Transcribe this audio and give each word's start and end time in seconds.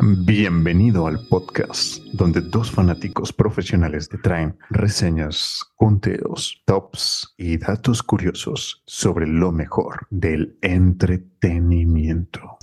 Bienvenido 0.00 1.06
al 1.06 1.24
podcast 1.28 1.98
donde 2.12 2.40
dos 2.40 2.68
fanáticos 2.68 3.32
profesionales 3.32 4.08
te 4.08 4.18
traen 4.18 4.58
reseñas, 4.68 5.62
conteos, 5.76 6.60
tops 6.66 7.32
y 7.38 7.58
datos 7.58 8.02
curiosos 8.02 8.82
sobre 8.86 9.28
lo 9.28 9.52
mejor 9.52 10.08
del 10.10 10.58
entretenimiento. 10.62 12.58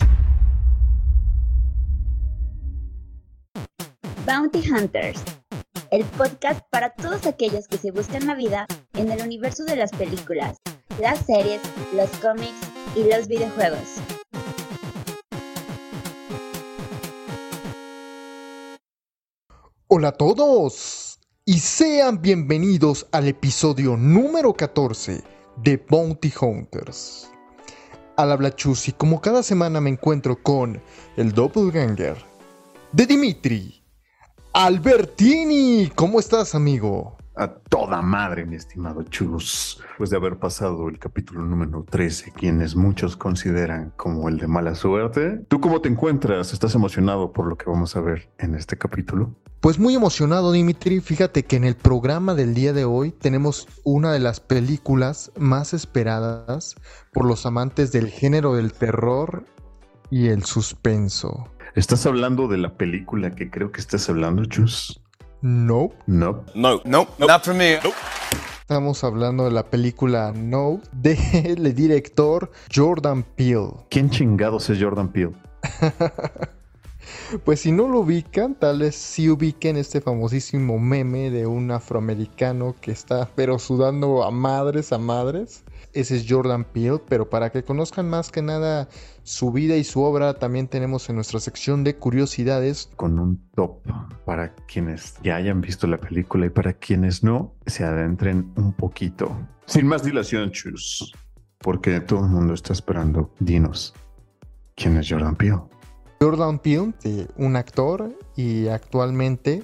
Bounty 4.26 4.70
Hunters, 4.70 5.24
el 5.92 6.04
podcast 6.04 6.60
para 6.70 6.90
todos 6.90 7.26
aquellos 7.26 7.66
que 7.70 7.78
se 7.78 7.92
buscan 7.92 8.28
la 8.28 8.36
vida 8.36 8.68
en 8.94 9.10
el 9.10 9.22
universo 9.22 9.64
de 9.64 9.78
las 9.78 9.92
películas, 9.92 10.58
las 11.00 11.26
series, 11.26 11.62
los 11.96 12.10
cómics 12.18 12.60
y 12.94 13.10
los 13.10 13.30
videojuegos. 13.30 14.02
Hola 19.94 20.08
a 20.08 20.12
todos 20.14 21.20
y 21.44 21.60
sean 21.60 22.22
bienvenidos 22.22 23.08
al 23.12 23.28
episodio 23.28 23.98
número 23.98 24.54
14 24.54 25.22
de 25.58 25.86
Bounty 25.90 26.32
Hunters. 26.40 27.30
Al 28.16 28.32
habla 28.32 28.56
Chus 28.56 28.94
como 28.98 29.20
cada 29.20 29.44
semana 29.44 29.82
me 29.82 29.90
encuentro 29.90 30.42
con 30.42 30.82
el 31.18 31.34
doppelganger 31.34 32.16
de 32.94 33.06
Dimitri, 33.06 33.84
Albertini. 34.54 35.92
¿Cómo 35.94 36.22
estás, 36.22 36.56
amigo? 36.56 37.18
A 37.42 37.48
toda 37.48 38.04
madre, 38.04 38.46
mi 38.46 38.56
estimado 38.56 39.02
Chus. 39.02 39.80
Después 39.82 40.12
de 40.12 40.16
haber 40.16 40.38
pasado 40.38 40.88
el 40.90 41.00
capítulo 41.00 41.44
número 41.44 41.84
13, 41.90 42.34
quienes 42.34 42.76
muchos 42.76 43.18
consideran 43.18 43.94
como 43.98 44.30
el 44.30 44.38
de 44.38 44.46
mala 44.46 44.76
suerte, 44.76 45.44
¿tú 45.48 45.60
cómo 45.60 45.82
te 45.82 45.90
encuentras? 45.90 46.54
¿Estás 46.54 46.76
emocionado 46.76 47.34
por 47.34 47.48
lo 47.48 47.58
que 47.58 47.66
vamos 47.68 47.96
a 47.96 48.02
ver 48.02 48.30
en 48.38 48.54
este 48.54 48.78
capítulo? 48.78 49.34
Pues 49.60 49.80
muy 49.80 49.96
emocionado, 49.96 50.52
Dimitri. 50.52 51.02
Fíjate 51.02 51.42
que 51.42 51.56
en 51.56 51.64
el 51.64 51.76
programa 51.76 52.36
del 52.36 52.54
día 52.54 52.74
de 52.74 52.86
hoy 52.86 53.10
tenemos 53.10 53.68
una 53.84 54.14
de 54.14 54.20
las 54.20 54.40
películas 54.40 55.32
más 55.36 55.74
esperadas 55.74 56.76
por 57.12 57.26
los 57.26 57.48
amantes 57.48 57.92
del 57.92 58.10
género 58.10 58.54
del 58.54 58.72
terror 58.72 59.48
y 60.12 60.28
el 60.28 60.44
suspenso. 60.44 61.48
¿Estás 61.74 62.06
hablando 62.06 62.48
de 62.48 62.60
la 62.60 62.76
película 62.76 63.34
que 63.34 63.50
creo 63.50 63.72
que 63.72 63.82
estás 63.82 64.08
hablando, 64.10 64.46
Chus? 64.46 65.01
No. 65.42 65.92
No. 66.06 66.44
No, 66.54 66.82
no, 66.86 67.08
not 67.18 67.44
for 67.44 67.56
me. 67.56 67.80
Nope. 67.84 67.96
Estamos 68.62 69.04
hablando 69.04 69.46
de 69.46 69.52
la 69.52 69.64
película 69.64 70.32
No 70.36 70.80
del 70.92 71.76
director 71.76 72.52
Jordan 72.74 73.24
Peele. 73.24 73.72
¿Quién 73.90 74.10
chingados 74.10 74.70
es 74.70 74.82
Jordan 74.82 75.12
Peele? 75.12 75.34
Pues 77.44 77.62
si 77.62 77.72
no 77.72 77.88
lo 77.88 78.02
ubican, 78.02 78.56
tal 78.56 78.80
vez 78.80 78.96
sí 78.96 79.30
ubiquen 79.30 79.78
este 79.78 80.02
famosísimo 80.02 80.80
meme 80.80 81.30
de 81.30 81.46
un 81.48 81.72
afroamericano 81.72 82.76
que 82.80 82.92
está 82.92 83.30
pero 83.36 83.58
sudando 83.60 84.24
a 84.24 84.32
madres, 84.32 84.92
a 84.94 84.98
madres. 84.98 85.64
Ese 85.94 86.16
es 86.16 86.26
Jordan 86.28 86.64
Peele, 86.64 87.02
pero 87.08 87.30
para 87.30 87.52
que 87.52 87.64
conozcan 87.64 88.10
más 88.10 88.32
que 88.32 88.42
nada 88.42 88.88
su 89.24 89.52
vida 89.52 89.76
y 89.76 89.84
su 89.84 90.02
obra, 90.02 90.36
también 90.36 90.68
tenemos 90.68 91.10
en 91.10 91.16
nuestra 91.16 91.40
sección 91.40 91.84
de 91.84 91.96
curiosidades. 91.96 92.90
Con 92.96 93.20
un 93.20 93.42
top 93.56 93.80
para 94.26 94.56
quienes 94.56 95.16
ya 95.22 95.36
hayan 95.36 95.60
visto 95.60 95.88
la 95.88 96.00
película 96.00 96.46
y 96.46 96.50
para 96.50 96.74
quienes 96.74 97.24
no, 97.24 97.54
se 97.66 97.84
adentren 97.84 98.52
un 98.56 98.74
poquito. 98.74 99.36
Sin 99.66 99.88
más 99.88 100.04
dilación, 100.04 100.52
chus, 100.52 101.14
porque 101.60 102.00
todo 102.00 102.24
el 102.26 102.32
mundo 102.32 102.54
está 102.54 102.72
esperando. 102.72 103.34
Dinos, 103.40 103.94
¿quién 104.76 104.98
es 104.98 105.10
Jordan 105.10 105.36
Peele? 105.36 105.60
Jordan 106.22 106.60
Peele, 106.60 106.94
eh, 107.04 107.28
un 107.36 107.56
actor 107.56 108.16
y 108.36 108.68
actualmente 108.68 109.64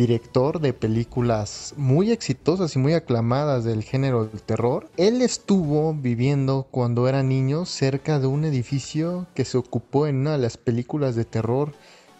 director 0.00 0.60
de 0.60 0.72
películas 0.72 1.74
muy 1.76 2.10
exitosas 2.10 2.74
y 2.74 2.78
muy 2.78 2.94
aclamadas 2.94 3.64
del 3.64 3.82
género 3.82 4.24
del 4.24 4.40
terror. 4.40 4.88
Él 4.96 5.20
estuvo 5.20 5.92
viviendo 5.92 6.66
cuando 6.70 7.06
era 7.06 7.22
niño 7.22 7.66
cerca 7.66 8.18
de 8.18 8.26
un 8.26 8.46
edificio 8.46 9.26
que 9.34 9.44
se 9.44 9.58
ocupó 9.58 10.06
en 10.06 10.16
una 10.16 10.32
de 10.32 10.38
las 10.38 10.56
películas 10.56 11.16
de 11.16 11.26
terror 11.26 11.72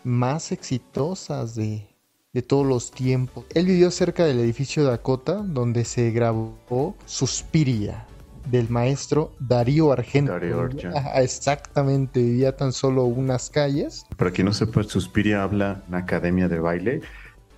más 0.04 0.52
exitosas 0.52 1.54
de, 1.54 1.86
de 2.34 2.42
todos 2.42 2.66
los 2.66 2.90
tiempos. 2.90 3.46
Él 3.54 3.64
vivió 3.64 3.90
cerca 3.90 4.26
del 4.26 4.40
edificio 4.40 4.84
Dakota 4.84 5.36
donde 5.36 5.86
se 5.86 6.10
grabó 6.10 6.94
Suspiria 7.06 8.06
del 8.50 8.68
maestro 8.68 9.32
Darío 9.38 9.90
Argento. 9.90 10.32
Darío 10.32 10.60
Argento. 10.60 10.98
Exactamente, 11.14 12.20
vivía 12.20 12.54
tan 12.54 12.74
solo 12.74 13.04
unas 13.04 13.48
calles. 13.48 14.04
Para 14.18 14.32
quien 14.32 14.46
no 14.46 14.52
sepa, 14.52 14.82
Suspiria 14.82 15.42
habla 15.42 15.76
de 15.76 15.88
una 15.88 15.98
academia 15.98 16.46
de 16.48 16.58
baile 16.58 17.00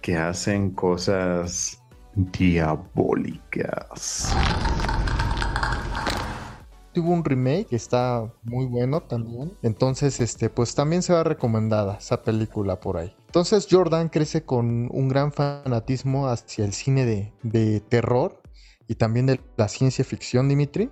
que 0.02 0.16
hacen 0.16 0.72
cosas 0.72 1.80
diabólicas. 2.14 4.34
Tuvo 6.92 7.12
un 7.12 7.24
remake 7.24 7.68
que 7.68 7.76
está 7.76 8.30
muy 8.42 8.66
bueno 8.66 9.00
también. 9.00 9.56
Entonces, 9.62 10.20
este, 10.20 10.50
pues 10.50 10.74
también 10.74 11.02
se 11.02 11.14
va 11.14 11.24
recomendada 11.24 11.96
esa 11.96 12.22
película 12.22 12.80
por 12.80 12.98
ahí. 12.98 13.16
Entonces, 13.28 13.66
Jordan 13.70 14.10
crece 14.10 14.44
con 14.44 14.91
un 14.92 15.08
gran 15.08 15.32
fanatismo 15.32 16.28
hacia 16.28 16.66
el 16.66 16.74
cine 16.74 17.06
de, 17.06 17.32
de 17.42 17.80
terror 17.80 18.42
y 18.88 18.96
también 18.96 19.24
de 19.24 19.41
la 19.56 19.68
ciencia 19.68 20.04
ficción, 20.04 20.50
Dimitri. 20.50 20.91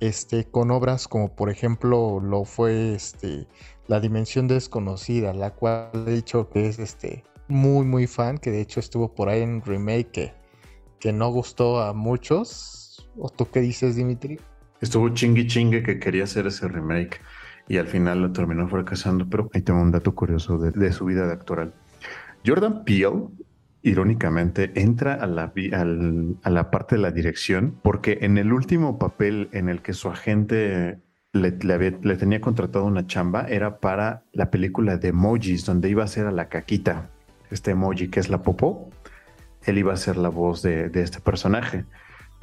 Este, 0.00 0.50
con 0.50 0.70
obras 0.72 1.06
como 1.06 1.36
por 1.36 1.48
ejemplo 1.48 2.18
lo 2.18 2.44
fue 2.44 2.92
este, 2.92 3.46
La 3.86 4.00
Dimensión 4.00 4.48
Desconocida, 4.48 5.32
la 5.32 5.54
cual 5.54 5.90
he 6.08 6.10
dicho 6.10 6.50
que 6.50 6.66
es 6.66 6.80
este, 6.80 7.22
muy 7.48 7.84
muy 7.84 8.06
fan, 8.06 8.38
que 8.38 8.50
de 8.50 8.60
hecho 8.60 8.80
estuvo 8.80 9.14
por 9.14 9.28
ahí 9.28 9.42
en 9.42 9.62
remake 9.62 10.32
que, 11.00 11.12
no 11.12 11.30
gustó 11.30 11.80
a 11.80 11.92
muchos. 11.92 13.10
¿O 13.18 13.28
tú 13.28 13.48
qué 13.50 13.60
dices, 13.60 13.96
Dimitri? 13.96 14.38
Estuvo 14.80 15.08
chingue 15.10 15.46
chingue 15.46 15.82
que 15.82 15.98
quería 15.98 16.24
hacer 16.24 16.46
ese 16.46 16.68
remake 16.68 17.20
y 17.68 17.76
al 17.78 17.86
final 17.86 18.22
lo 18.22 18.32
terminó 18.32 18.68
fracasando, 18.68 19.28
pero 19.28 19.50
ahí 19.52 19.62
tengo 19.62 19.80
un 19.80 19.90
dato 19.90 20.14
curioso 20.14 20.58
de, 20.58 20.92
su 20.92 21.04
vida 21.04 21.26
de 21.26 21.32
actoral. 21.32 21.74
Jordan 22.46 22.84
Peele, 22.84 23.28
irónicamente, 23.82 24.72
entra 24.74 25.14
a 25.14 25.26
la, 25.26 25.52
al- 25.72 26.36
a 26.42 26.50
la 26.50 26.70
parte 26.70 26.96
de 26.96 27.02
la 27.02 27.10
dirección 27.10 27.78
porque 27.82 28.18
en 28.22 28.38
el 28.38 28.52
último 28.52 28.98
papel 28.98 29.48
en 29.52 29.68
el 29.68 29.82
que 29.82 29.92
su 29.92 30.08
agente 30.08 30.98
le, 31.32 31.50
le 32.02 32.16
tenía 32.16 32.40
contratado 32.40 32.84
una 32.84 33.06
chamba 33.06 33.46
era 33.48 33.78
para 33.78 34.24
la 34.32 34.50
película 34.50 34.96
de 34.96 35.08
emojis, 35.08 35.64
donde 35.64 35.88
iba 35.88 36.04
a 36.04 36.08
ser 36.08 36.26
a 36.26 36.32
la 36.32 36.48
caquita, 36.48 37.10
este 37.52 37.72
emoji 37.72 38.08
que 38.08 38.20
es 38.20 38.28
la 38.28 38.42
popó. 38.42 38.90
Él 39.64 39.78
iba 39.78 39.92
a 39.92 39.96
ser 39.96 40.16
la 40.16 40.28
voz 40.28 40.62
de, 40.62 40.88
de 40.88 41.02
este 41.02 41.20
personaje 41.20 41.84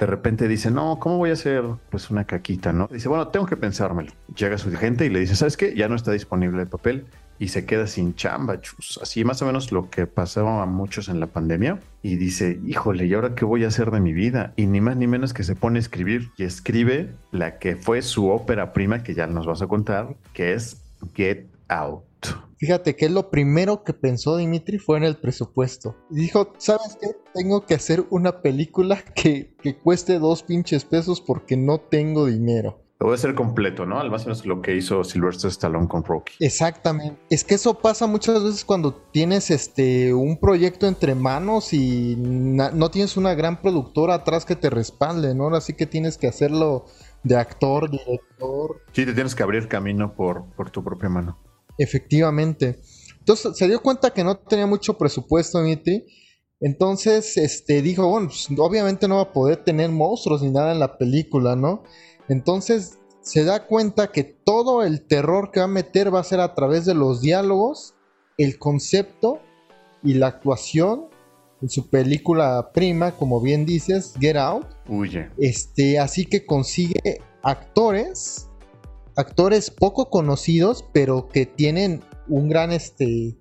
de 0.00 0.06
repente 0.06 0.48
dice, 0.48 0.70
no, 0.70 0.98
¿cómo 0.98 1.18
voy 1.18 1.28
a 1.28 1.34
hacer 1.34 1.62
pues 1.90 2.08
una 2.08 2.24
caquita, 2.24 2.72
no? 2.72 2.88
Dice, 2.90 3.10
bueno, 3.10 3.28
tengo 3.28 3.44
que 3.44 3.58
pensármelo. 3.58 4.10
Llega 4.34 4.56
su 4.56 4.72
gente 4.72 5.04
y 5.04 5.10
le 5.10 5.20
dice, 5.20 5.36
¿sabes 5.36 5.58
qué? 5.58 5.74
Ya 5.76 5.88
no 5.88 5.94
está 5.94 6.10
disponible 6.10 6.62
el 6.62 6.68
papel 6.68 7.04
y 7.38 7.48
se 7.48 7.66
queda 7.66 7.86
sin 7.86 8.14
chamba, 8.14 8.62
chus. 8.62 8.98
Así 9.02 9.24
más 9.24 9.42
o 9.42 9.46
menos 9.46 9.72
lo 9.72 9.90
que 9.90 10.06
pasaba 10.06 10.62
a 10.62 10.66
muchos 10.66 11.10
en 11.10 11.20
la 11.20 11.26
pandemia. 11.26 11.80
Y 12.02 12.16
dice, 12.16 12.58
híjole, 12.64 13.06
¿y 13.06 13.12
ahora 13.12 13.34
qué 13.34 13.44
voy 13.44 13.64
a 13.64 13.68
hacer 13.68 13.90
de 13.90 14.00
mi 14.00 14.14
vida? 14.14 14.54
Y 14.56 14.66
ni 14.66 14.80
más 14.80 14.96
ni 14.96 15.06
menos 15.06 15.34
que 15.34 15.44
se 15.44 15.54
pone 15.54 15.78
a 15.78 15.80
escribir 15.80 16.30
y 16.38 16.44
escribe 16.44 17.10
la 17.30 17.58
que 17.58 17.76
fue 17.76 18.00
su 18.00 18.30
ópera 18.30 18.72
prima, 18.72 19.02
que 19.02 19.12
ya 19.12 19.26
nos 19.26 19.46
vas 19.46 19.60
a 19.60 19.66
contar, 19.66 20.16
que 20.32 20.54
es 20.54 20.80
Get 21.14 21.44
Out. 21.68 22.04
Fíjate 22.60 22.94
que 22.94 23.08
lo 23.08 23.30
primero 23.30 23.84
que 23.84 23.94
pensó 23.94 24.36
Dimitri 24.36 24.76
fue 24.76 24.98
en 24.98 25.04
el 25.04 25.16
presupuesto. 25.16 25.96
Dijo, 26.10 26.52
¿sabes 26.58 26.98
qué? 27.00 27.08
Tengo 27.32 27.64
que 27.64 27.72
hacer 27.72 28.04
una 28.10 28.42
película 28.42 29.02
que, 29.14 29.56
que 29.62 29.78
cueste 29.78 30.18
dos 30.18 30.42
pinches 30.42 30.84
pesos 30.84 31.22
porque 31.22 31.56
no 31.56 31.80
tengo 31.80 32.26
dinero. 32.26 32.84
A 33.00 33.14
hacer 33.14 33.34
completo, 33.34 33.86
¿no? 33.86 33.98
Al 33.98 34.10
más 34.10 34.22
o 34.22 34.24
menos 34.26 34.44
lo 34.44 34.60
que 34.60 34.76
hizo 34.76 35.02
Sylvester 35.04 35.48
Stallone 35.48 35.88
con 35.88 36.04
Rocky. 36.04 36.34
Exactamente. 36.38 37.18
Es 37.30 37.44
que 37.44 37.54
eso 37.54 37.78
pasa 37.78 38.06
muchas 38.06 38.44
veces 38.44 38.62
cuando 38.62 38.92
tienes 38.92 39.50
este 39.50 40.12
un 40.12 40.38
proyecto 40.38 40.86
entre 40.86 41.14
manos 41.14 41.72
y 41.72 42.16
no 42.18 42.90
tienes 42.90 43.16
una 43.16 43.32
gran 43.32 43.62
productora 43.62 44.16
atrás 44.16 44.44
que 44.44 44.54
te 44.54 44.68
respalde, 44.68 45.34
¿no? 45.34 45.48
Así 45.56 45.72
que 45.72 45.86
tienes 45.86 46.18
que 46.18 46.26
hacerlo 46.26 46.84
de 47.22 47.36
actor, 47.36 47.90
director, 47.90 48.82
Sí, 48.92 49.06
te 49.06 49.14
tienes 49.14 49.34
que 49.34 49.42
abrir 49.44 49.66
camino 49.66 50.12
por, 50.12 50.44
por 50.54 50.68
tu 50.68 50.84
propia 50.84 51.08
mano. 51.08 51.38
Efectivamente. 51.80 52.78
Entonces 53.20 53.56
se 53.56 53.66
dio 53.66 53.80
cuenta 53.80 54.10
que 54.10 54.22
no 54.22 54.36
tenía 54.36 54.66
mucho 54.66 54.98
presupuesto, 54.98 55.62
Dimitri. 55.62 56.04
Entonces, 56.60 57.38
este, 57.38 57.80
dijo, 57.80 58.06
bueno, 58.06 58.28
pues, 58.28 58.48
obviamente 58.58 59.08
no 59.08 59.16
va 59.16 59.22
a 59.22 59.32
poder 59.32 59.64
tener 59.64 59.88
monstruos 59.88 60.42
ni 60.42 60.50
nada 60.50 60.72
en 60.72 60.78
la 60.78 60.98
película, 60.98 61.56
¿no? 61.56 61.82
Entonces 62.28 62.98
se 63.22 63.44
da 63.44 63.66
cuenta 63.66 64.12
que 64.12 64.24
todo 64.24 64.82
el 64.82 65.06
terror 65.06 65.50
que 65.50 65.60
va 65.60 65.64
a 65.64 65.68
meter 65.68 66.14
va 66.14 66.20
a 66.20 66.24
ser 66.24 66.40
a 66.40 66.54
través 66.54 66.84
de 66.84 66.94
los 66.94 67.22
diálogos, 67.22 67.94
el 68.36 68.58
concepto 68.58 69.40
y 70.02 70.14
la 70.14 70.26
actuación 70.26 71.06
en 71.62 71.70
su 71.70 71.88
película 71.88 72.72
prima, 72.74 73.12
como 73.12 73.40
bien 73.40 73.64
dices, 73.64 74.14
Get 74.20 74.36
Out. 74.36 74.66
Huye. 74.86 75.30
Este, 75.38 75.98
así 75.98 76.26
que 76.26 76.44
consigue 76.44 77.22
actores, 77.42 78.49
actores 79.20 79.70
poco 79.70 80.10
conocidos, 80.10 80.84
pero 80.92 81.28
que 81.28 81.46
tienen 81.46 82.02
un 82.28 82.48
gran, 82.48 82.72
este, 82.72 83.38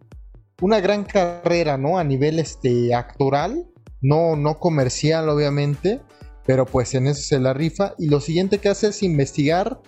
una 0.61 0.79
gran 0.79 1.03
carrera, 1.03 1.77
¿no? 1.77 1.97
A 1.97 2.03
nivel, 2.03 2.39
este, 2.39 2.93
actoral, 2.93 3.65
no, 4.01 4.35
no 4.35 4.59
comercial, 4.59 5.29
obviamente, 5.29 6.01
pero 6.45 6.65
pues 6.65 6.93
en 6.95 7.07
eso 7.07 7.21
se 7.21 7.39
la 7.39 7.53
rifa. 7.53 7.93
Y 7.97 8.07
lo 8.07 8.19
siguiente 8.19 8.59
que 8.59 8.69
hace 8.69 8.87
es 8.87 9.03
investigar 9.03 9.81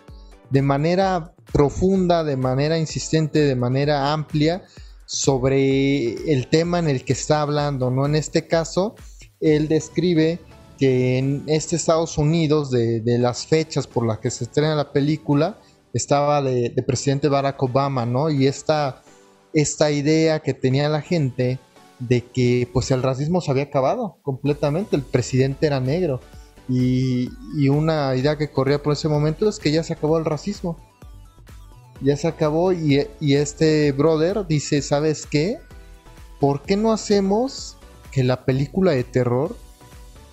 de 0.49 0.61
manera 0.61 1.33
profunda, 1.51 2.23
de 2.23 2.37
manera 2.37 2.77
insistente, 2.77 3.39
de 3.39 3.55
manera 3.55 4.13
amplia 4.13 4.63
sobre 5.05 6.13
el 6.31 6.47
tema 6.47 6.79
en 6.79 6.87
el 6.87 7.03
que 7.03 7.13
está 7.13 7.41
hablando, 7.41 7.91
¿no? 7.91 8.05
En 8.05 8.15
este 8.15 8.47
caso, 8.47 8.95
él 9.39 9.67
describe 9.67 10.39
que 10.77 11.17
en 11.17 11.43
este 11.47 11.75
Estados 11.75 12.17
Unidos, 12.17 12.71
de, 12.71 13.03
las 13.19 13.45
fechas 13.45 13.87
por 13.87 14.05
las 14.05 14.19
que 14.19 14.31
se 14.31 14.45
estrena 14.45 14.73
la 14.73 14.91
película, 14.91 15.59
estaba 15.93 16.41
de, 16.41 16.71
presidente 16.85 17.27
Barack 17.27 17.61
Obama, 17.63 18.05
¿no? 18.05 18.29
Y 18.29 18.47
esta, 18.47 19.01
esta 19.53 19.91
idea 19.91 20.39
que 20.39 20.53
tenía 20.53 20.89
la 20.89 21.01
gente 21.01 21.59
de 21.99 22.21
que 22.21 22.67
pues 22.71 22.91
el 22.91 23.03
racismo 23.03 23.41
se 23.41 23.51
había 23.51 23.63
acabado 23.63 24.17
completamente, 24.23 24.95
el 24.95 25.03
presidente 25.03 25.67
era 25.67 25.79
negro. 25.79 26.19
Y, 26.69 27.29
y 27.57 27.69
una 27.69 28.15
idea 28.15 28.37
que 28.37 28.51
corría 28.51 28.81
por 28.81 28.93
ese 28.93 29.07
momento 29.07 29.49
es 29.49 29.59
que 29.59 29.71
ya 29.71 29.83
se 29.83 29.93
acabó 29.93 30.17
el 30.17 30.25
racismo 30.25 30.77
ya 32.01 32.17
se 32.17 32.27
acabó 32.27 32.73
y, 32.73 33.07
este 33.19 33.91
brother 33.91 34.45
dice, 34.47 34.81
¿sabes 34.81 35.25
qué? 35.25 35.59
¿Por 36.39 36.63
qué 36.63 36.75
no 36.75 36.91
hacemos 36.91 37.77
que 38.11 38.23
la 38.23 38.45
película 38.45 38.91
de 38.91 39.03
terror 39.03 39.55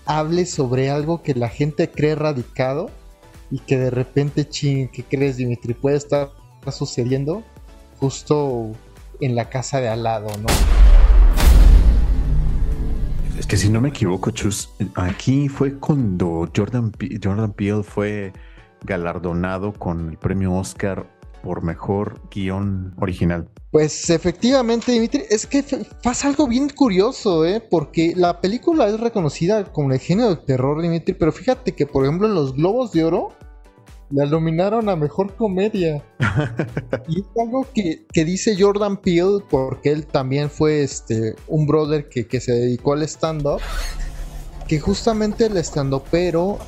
hable 0.06 0.46
sobre 0.46 0.90
algo 0.90 1.22
que 1.22 1.34
la 1.34 1.48
gente 1.48 1.90
cree 1.90 2.14
radicado 2.14 2.90
y 3.50 3.60
que 3.60 3.78
de 3.78 3.90
repente, 3.90 4.48
ching, 4.48 4.88
¿qué 4.88 5.04
crees, 5.04 5.36
Dimitri? 5.36 5.74
Puede 5.74 5.96
estar 5.96 6.30
sucediendo 6.70 7.42
justo 7.98 8.72
en 9.20 9.34
la 9.34 9.48
casa 9.48 9.80
de 9.80 9.88
al 9.88 10.02
lado, 10.02 10.28
¿no? 10.38 10.46
Es 13.38 13.46
que 13.46 13.56
si 13.56 13.68
no 13.68 13.80
me 13.80 13.90
equivoco, 13.90 14.30
Chus, 14.30 14.70
aquí 14.94 15.48
fue 15.48 15.78
cuando 15.78 16.48
Jordan, 16.54 16.92
Jordan 17.22 17.52
Peele 17.52 17.82
fue 17.82 18.32
galardonado 18.84 19.72
con 19.72 20.10
el 20.10 20.18
premio 20.18 20.52
Oscar 20.54 21.06
por 21.48 21.64
mejor 21.64 22.20
guion 22.30 22.94
original. 23.00 23.48
Pues 23.70 24.10
efectivamente, 24.10 24.92
Dimitri, 24.92 25.22
es 25.30 25.46
que 25.46 25.64
pasa 26.02 26.28
algo 26.28 26.46
bien 26.46 26.68
curioso, 26.68 27.46
¿eh? 27.46 27.62
Porque 27.70 28.12
la 28.14 28.42
película 28.42 28.86
es 28.86 29.00
reconocida 29.00 29.64
como 29.64 29.90
el 29.94 29.98
género 29.98 30.28
del 30.28 30.44
terror, 30.44 30.82
Dimitri, 30.82 31.14
pero 31.14 31.32
fíjate 31.32 31.72
que, 31.72 31.86
por 31.86 32.04
ejemplo, 32.04 32.26
en 32.28 32.34
los 32.34 32.52
Globos 32.52 32.92
de 32.92 33.02
Oro 33.02 33.30
la 34.10 34.26
nominaron 34.26 34.90
a 34.90 34.96
Mejor 34.96 35.36
Comedia. 35.36 36.04
y 37.08 37.20
es 37.20 37.26
algo 37.40 37.66
que, 37.74 38.04
dice 38.12 38.54
Jordan 38.58 38.98
Peele, 38.98 39.38
porque 39.48 39.90
él 39.90 40.04
también 40.06 40.50
fue 40.50 40.82
este, 40.82 41.34
un 41.46 41.66
brother 41.66 42.10
que, 42.10 42.26
que 42.26 42.40
se 42.40 42.52
dedicó 42.52 42.92
al 42.92 43.04
stand-up, 43.04 43.62
que 44.66 44.78
justamente 44.80 45.46
el 45.46 45.56
stand-up, 45.56 46.02
pero 46.10 46.58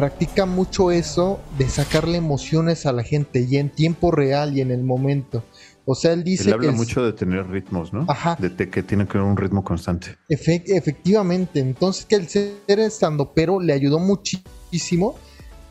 practica 0.00 0.46
mucho 0.46 0.90
eso 0.90 1.40
de 1.58 1.68
sacarle 1.68 2.16
emociones 2.16 2.86
a 2.86 2.92
la 2.92 3.02
gente 3.02 3.46
y 3.46 3.58
en 3.58 3.68
tiempo 3.68 4.10
real 4.10 4.56
y 4.56 4.62
en 4.62 4.70
el 4.70 4.82
momento. 4.82 5.44
O 5.84 5.94
sea, 5.94 6.14
él 6.14 6.24
dice. 6.24 6.44
Él 6.48 6.54
habla 6.54 6.72
mucho 6.72 7.04
de 7.04 7.12
tener 7.12 7.46
ritmos, 7.48 7.92
¿no? 7.92 8.06
Ajá. 8.08 8.34
De, 8.40 8.70
que 8.70 8.82
tiene 8.82 9.06
que 9.06 9.18
haber 9.18 9.30
un 9.30 9.36
ritmo 9.36 9.62
constante. 9.62 10.16
efectivamente. 10.26 11.60
Entonces, 11.60 12.06
que 12.06 12.16
el 12.16 12.28
ser 12.28 12.80
estando, 12.80 13.34
pero 13.34 13.60
le 13.60 13.74
ayudó 13.74 13.98
muchísimo 13.98 15.16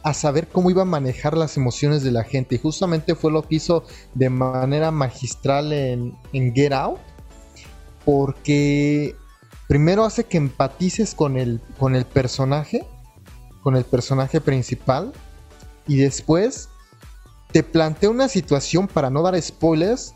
a 0.03 0.13
saber 0.13 0.47
cómo 0.47 0.69
iba 0.69 0.83
a 0.83 0.85
manejar 0.85 1.35
las 1.35 1.57
emociones 1.57 2.03
de 2.03 2.11
la 2.11 2.23
gente. 2.23 2.53
Y 2.53 2.59
justamente 2.59 3.15
fue 3.15 3.31
lo 3.31 3.41
que 3.41 3.55
hizo 3.55 3.83
de 4.13 4.29
manera 4.29 4.91
magistral 4.91 5.73
en, 5.73 6.13
en 6.33 6.53
Get 6.53 6.73
Out. 6.73 6.99
Porque 8.05 9.15
primero 9.67 10.05
hace 10.05 10.25
que 10.25 10.37
empatices 10.37 11.15
con 11.15 11.35
el, 11.35 11.59
con 11.79 11.95
el 11.95 12.05
personaje 12.05 12.85
con 13.61 13.75
el 13.75 13.83
personaje 13.83 14.41
principal 14.41 15.11
y 15.87 15.97
después 15.97 16.69
te 17.51 17.63
plantea 17.63 18.09
una 18.09 18.27
situación 18.27 18.87
para 18.87 19.09
no 19.09 19.21
dar 19.23 19.41
spoilers 19.41 20.13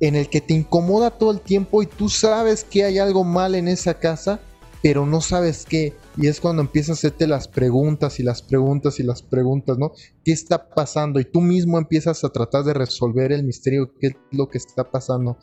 en 0.00 0.14
el 0.14 0.28
que 0.28 0.40
te 0.40 0.54
incomoda 0.54 1.10
todo 1.10 1.30
el 1.30 1.40
tiempo 1.40 1.82
y 1.82 1.86
tú 1.86 2.08
sabes 2.08 2.64
que 2.64 2.84
hay 2.84 2.98
algo 2.98 3.24
mal 3.24 3.54
en 3.54 3.66
esa 3.66 3.98
casa, 3.98 4.40
pero 4.82 5.06
no 5.06 5.20
sabes 5.22 5.64
qué. 5.64 5.94
Y 6.18 6.26
es 6.26 6.40
cuando 6.40 6.62
empiezas 6.62 6.90
a 6.90 7.08
hacerte 7.08 7.26
las 7.26 7.48
preguntas 7.48 8.20
y 8.20 8.22
las 8.22 8.42
preguntas 8.42 9.00
y 9.00 9.02
las 9.02 9.22
preguntas, 9.22 9.78
¿no? 9.78 9.92
¿Qué 10.22 10.32
está 10.32 10.68
pasando? 10.68 11.18
Y 11.18 11.24
tú 11.24 11.40
mismo 11.40 11.78
empiezas 11.78 12.24
a 12.24 12.28
tratar 12.28 12.64
de 12.64 12.74
resolver 12.74 13.32
el 13.32 13.44
misterio, 13.44 13.92
qué 13.98 14.08
es 14.08 14.16
lo 14.32 14.48
que 14.48 14.58
está 14.58 14.90
pasando. 14.90 15.38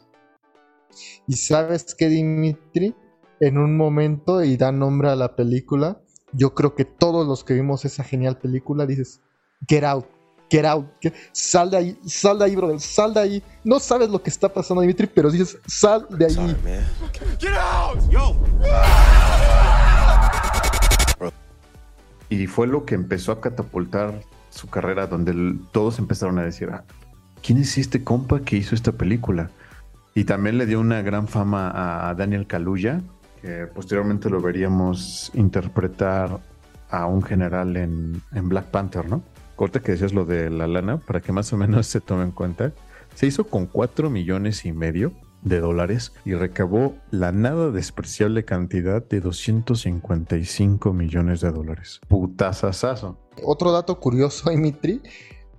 Y 1.27 1.33
sabes 1.33 1.95
que 1.95 2.09
Dimitri, 2.09 2.95
en 3.39 3.57
un 3.57 3.75
momento, 3.75 4.43
y 4.43 4.55
da 4.55 4.71
nombre 4.71 5.09
a 5.09 5.15
la 5.15 5.35
película, 5.35 6.02
yo 6.33 6.53
creo 6.53 6.75
que 6.75 6.85
todos 6.85 7.27
los 7.27 7.43
que 7.43 7.53
vimos 7.53 7.85
esa 7.85 8.03
genial 8.03 8.37
película 8.37 8.85
dices, 8.85 9.21
get 9.67 9.83
out, 9.83 10.05
get 10.49 10.65
out, 10.65 10.85
sal 11.31 11.69
de 11.69 11.77
ahí, 11.77 11.99
sal 12.05 12.39
de 12.39 12.45
ahí, 12.45 12.55
brother, 12.55 12.79
sal 12.79 13.13
de 13.13 13.19
ahí. 13.19 13.43
No 13.63 13.79
sabes 13.79 14.09
lo 14.09 14.21
que 14.21 14.29
está 14.29 14.51
pasando, 14.51 14.81
Dimitri, 14.81 15.07
pero 15.07 15.29
dices, 15.29 15.57
sal 15.67 16.07
de 16.09 16.25
ahí. 16.25 16.55
get 17.39 17.53
out, 17.53 17.99
yo. 18.09 18.35
Y 22.29 22.47
fue 22.47 22.65
lo 22.65 22.85
que 22.85 22.95
empezó 22.95 23.31
a 23.31 23.41
catapultar 23.41 24.21
su 24.49 24.67
carrera, 24.67 25.05
donde 25.07 25.55
todos 25.71 25.99
empezaron 25.99 26.39
a 26.39 26.43
decir, 26.43 26.69
ah, 26.71 26.83
¿quién 27.43 27.59
es 27.59 27.77
este 27.77 28.03
compa 28.03 28.41
que 28.41 28.57
hizo 28.57 28.73
esta 28.73 28.91
película? 28.91 29.51
Y 30.15 30.23
también 30.25 30.57
le 30.57 30.65
dio 30.65 30.79
una 30.79 31.01
gran 31.01 31.27
fama 31.27 32.09
a 32.09 32.13
Daniel 32.15 32.47
Kaluuya, 32.47 33.01
posteriormente 33.73 34.29
lo 34.29 34.41
veríamos 34.41 35.31
interpretar 35.33 36.39
a 36.93 37.07
un 37.07 37.23
general 37.23 37.75
en, 37.75 38.21
Black 38.31 38.67
Panther, 38.67 39.09
¿no? 39.09 39.23
Corte 39.55 39.81
que 39.81 39.93
decías 39.93 40.13
lo 40.13 40.25
de 40.25 40.49
la 40.49 40.67
lana, 40.67 40.99
para 40.99 41.21
que 41.21 41.31
más 41.31 41.51
o 41.51 41.57
menos 41.57 41.87
se 41.87 41.99
tome 42.01 42.23
en 42.23 42.31
cuenta. 42.31 42.71
Se 43.15 43.25
hizo 43.25 43.45
con 43.45 43.65
4 43.65 44.09
millones 44.09 44.63
y 44.65 44.71
medio 44.71 45.11
de 45.41 45.59
dólares 45.59 46.13
y 46.23 46.35
recabó 46.35 46.95
la 47.11 47.31
nada 47.31 47.71
despreciable 47.71 48.45
cantidad 48.45 49.03
de 49.03 49.19
255 49.19 50.93
millones 50.93 51.41
de 51.41 51.51
dólares. 51.51 51.99
Putazazazo. 52.07 53.17
Otro 53.43 53.71
dato 53.71 53.99
curioso, 53.99 54.49
Dimitri, 54.51 55.01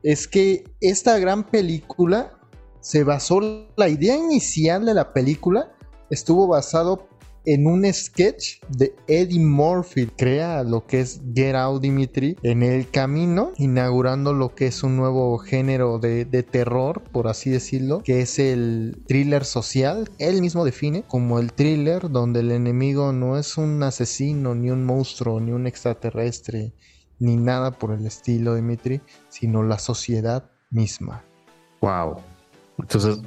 es 0.04 0.28
que 0.28 0.64
esta 0.80 1.18
gran 1.18 1.44
película 1.44 2.32
se 2.80 3.02
basó, 3.02 3.40
la 3.76 3.88
idea 3.88 4.16
inicial 4.16 4.84
de 4.84 4.94
la 4.94 5.12
película 5.12 5.72
estuvo 6.10 6.46
basado 6.46 7.08
en 7.46 7.66
un 7.66 7.84
sketch 7.92 8.60
de 8.68 8.94
Eddie 9.06 9.40
Murphy 9.40 10.06
crea 10.06 10.62
lo 10.62 10.86
que 10.86 11.00
es 11.00 11.20
Get 11.34 11.54
Out 11.54 11.82
Dimitri 11.82 12.36
en 12.42 12.62
el 12.62 12.88
camino, 12.88 13.52
inaugurando 13.56 14.32
lo 14.32 14.54
que 14.54 14.66
es 14.66 14.82
un 14.82 14.96
nuevo 14.96 15.36
género 15.38 15.98
de, 15.98 16.24
terror, 16.42 17.02
por 17.12 17.28
así 17.28 17.50
decirlo, 17.50 18.02
que 18.02 18.20
es 18.20 18.38
el 18.38 19.02
thriller 19.06 19.44
social. 19.44 20.10
Él 20.18 20.40
mismo 20.40 20.64
define 20.64 21.02
como 21.02 21.38
el 21.38 21.52
thriller 21.52 22.10
donde 22.10 22.40
el 22.40 22.50
enemigo 22.52 23.12
no 23.12 23.38
es 23.38 23.58
un 23.58 23.82
asesino, 23.82 24.54
ni 24.54 24.70
un 24.70 24.84
monstruo, 24.84 25.40
ni 25.40 25.52
un 25.52 25.66
extraterrestre, 25.66 26.72
ni 27.18 27.36
nada 27.36 27.72
por 27.72 27.92
el 27.92 28.06
estilo, 28.06 28.54
Dimitri, 28.54 29.00
sino 29.28 29.62
la 29.62 29.78
sociedad 29.78 30.50
misma. 30.70 31.24
Wow. 31.80 32.16
Entonces, 32.78 33.20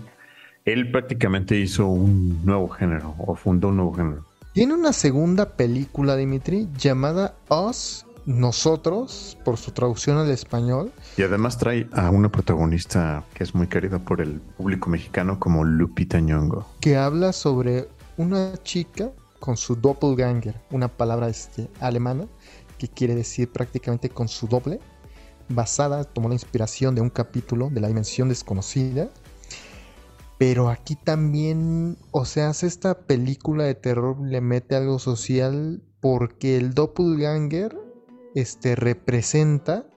él 0.67 0.91
prácticamente 0.91 1.57
hizo 1.57 1.87
un 1.87 2.45
nuevo 2.45 2.67
género 2.67 3.15
o 3.19 3.35
fundó 3.35 3.69
un 3.69 3.77
nuevo 3.77 3.93
género. 3.93 4.25
Tiene 4.51 4.73
una 4.73 4.91
segunda 4.91 5.55
película, 5.55 6.17
Dimitri, 6.17 6.67
llamada 6.77 7.35
Us, 7.49 8.05
Nosotros, 8.25 9.37
por 9.45 9.55
su 9.55 9.71
traducción 9.71 10.17
al 10.17 10.29
español. 10.29 10.91
Y 11.15 11.21
además 11.21 11.57
trae 11.57 11.87
a 11.93 12.09
una 12.09 12.29
protagonista 12.29 13.23
que 13.33 13.45
es 13.45 13.55
muy 13.55 13.67
querida 13.67 13.99
por 13.99 14.19
el 14.19 14.41
público 14.57 14.89
mexicano 14.89 15.39
como 15.39 15.63
Lupita 15.63 16.19
Nyong'o. 16.19 16.67
Que 16.81 16.97
habla 16.97 17.31
sobre 17.31 17.87
una 18.17 18.51
chica 18.63 19.11
con 19.39 19.55
su 19.55 19.77
doppelganger, 19.77 20.55
una 20.71 20.89
palabra 20.89 21.29
este, 21.29 21.69
alemana 21.79 22.25
que 22.77 22.89
quiere 22.89 23.15
decir 23.15 23.49
prácticamente 23.49 24.09
con 24.09 24.27
su 24.27 24.47
doble, 24.47 24.81
basada, 25.47 26.03
tomó 26.03 26.27
la 26.27 26.35
inspiración 26.35 26.93
de 26.93 26.99
un 26.99 27.09
capítulo 27.09 27.69
de 27.69 27.79
la 27.79 27.87
dimensión 27.87 28.27
desconocida 28.27 29.09
pero 30.37 30.69
aquí 30.69 30.95
también, 30.95 31.97
o 32.11 32.25
sea, 32.25 32.49
hace 32.49 32.67
esta 32.67 33.05
película 33.05 33.63
de 33.63 33.75
terror, 33.75 34.17
le 34.21 34.41
mete 34.41 34.75
algo 34.75 34.99
social 34.99 35.81
porque 35.99 36.57
el 36.57 36.73
doppelganger 36.73 37.75
este, 38.35 38.75
representa 38.75 39.87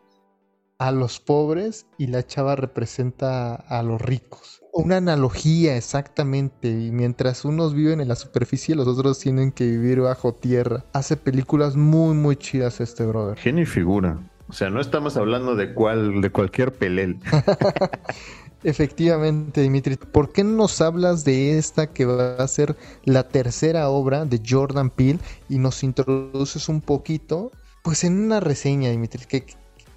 a 0.78 0.92
los 0.92 1.20
pobres 1.20 1.86
y 1.98 2.06
la 2.06 2.26
chava 2.26 2.56
representa 2.56 3.54
a 3.54 3.82
los 3.82 4.00
ricos. 4.00 4.62
Una 4.72 4.96
analogía 4.96 5.76
exactamente, 5.76 6.70
y 6.70 6.90
mientras 6.90 7.44
unos 7.44 7.74
viven 7.74 8.00
en 8.00 8.08
la 8.08 8.16
superficie, 8.16 8.74
los 8.74 8.86
otros 8.86 9.18
tienen 9.18 9.52
que 9.52 9.66
vivir 9.66 10.00
bajo 10.00 10.32
tierra. 10.32 10.86
Hace 10.94 11.18
películas 11.18 11.76
muy, 11.76 12.14
muy 12.14 12.36
chidas 12.36 12.80
este 12.80 13.04
brother. 13.04 13.36
Genio 13.36 13.64
y 13.64 13.66
figura. 13.66 14.18
O 14.48 14.52
sea, 14.52 14.70
no 14.70 14.80
estamos 14.80 15.16
hablando 15.16 15.54
de 15.54 15.74
cual, 15.74 16.22
de 16.22 16.30
cualquier 16.30 16.72
pelel. 16.72 17.20
Efectivamente, 18.62 19.62
Dimitri. 19.62 19.96
¿Por 19.96 20.32
qué 20.32 20.44
no 20.44 20.50
nos 20.50 20.80
hablas 20.80 21.24
de 21.24 21.56
esta 21.56 21.92
que 21.92 22.04
va 22.04 22.34
a 22.34 22.48
ser 22.48 22.76
la 23.04 23.26
tercera 23.26 23.88
obra 23.88 24.26
de 24.26 24.42
Jordan 24.46 24.90
Peele 24.90 25.18
y 25.48 25.58
nos 25.58 25.82
introduces 25.82 26.68
un 26.68 26.82
poquito, 26.82 27.52
pues 27.82 28.04
en 28.04 28.20
una 28.20 28.38
reseña, 28.40 28.90
Dimitri? 28.90 29.44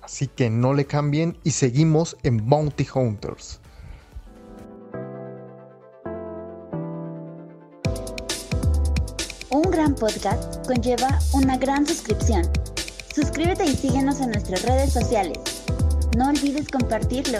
Así 0.02 0.28
que 0.28 0.50
no 0.50 0.74
le 0.74 0.86
cambien 0.86 1.38
y 1.44 1.52
seguimos 1.52 2.18
en 2.24 2.50
Bounty 2.50 2.88
Hunters. 2.94 3.60
Un 9.50 9.70
gran 9.70 9.94
podcast 9.94 10.66
conlleva 10.66 11.20
una 11.34 11.58
gran 11.58 11.86
suscripción. 11.86 12.44
Suscríbete 13.14 13.66
y 13.66 13.76
síguenos 13.76 14.20
en 14.20 14.32
nuestras 14.32 14.64
redes 14.64 14.92
sociales. 14.92 15.38
No 16.18 16.30
olvides 16.30 16.68
compartirlo. 16.70 17.40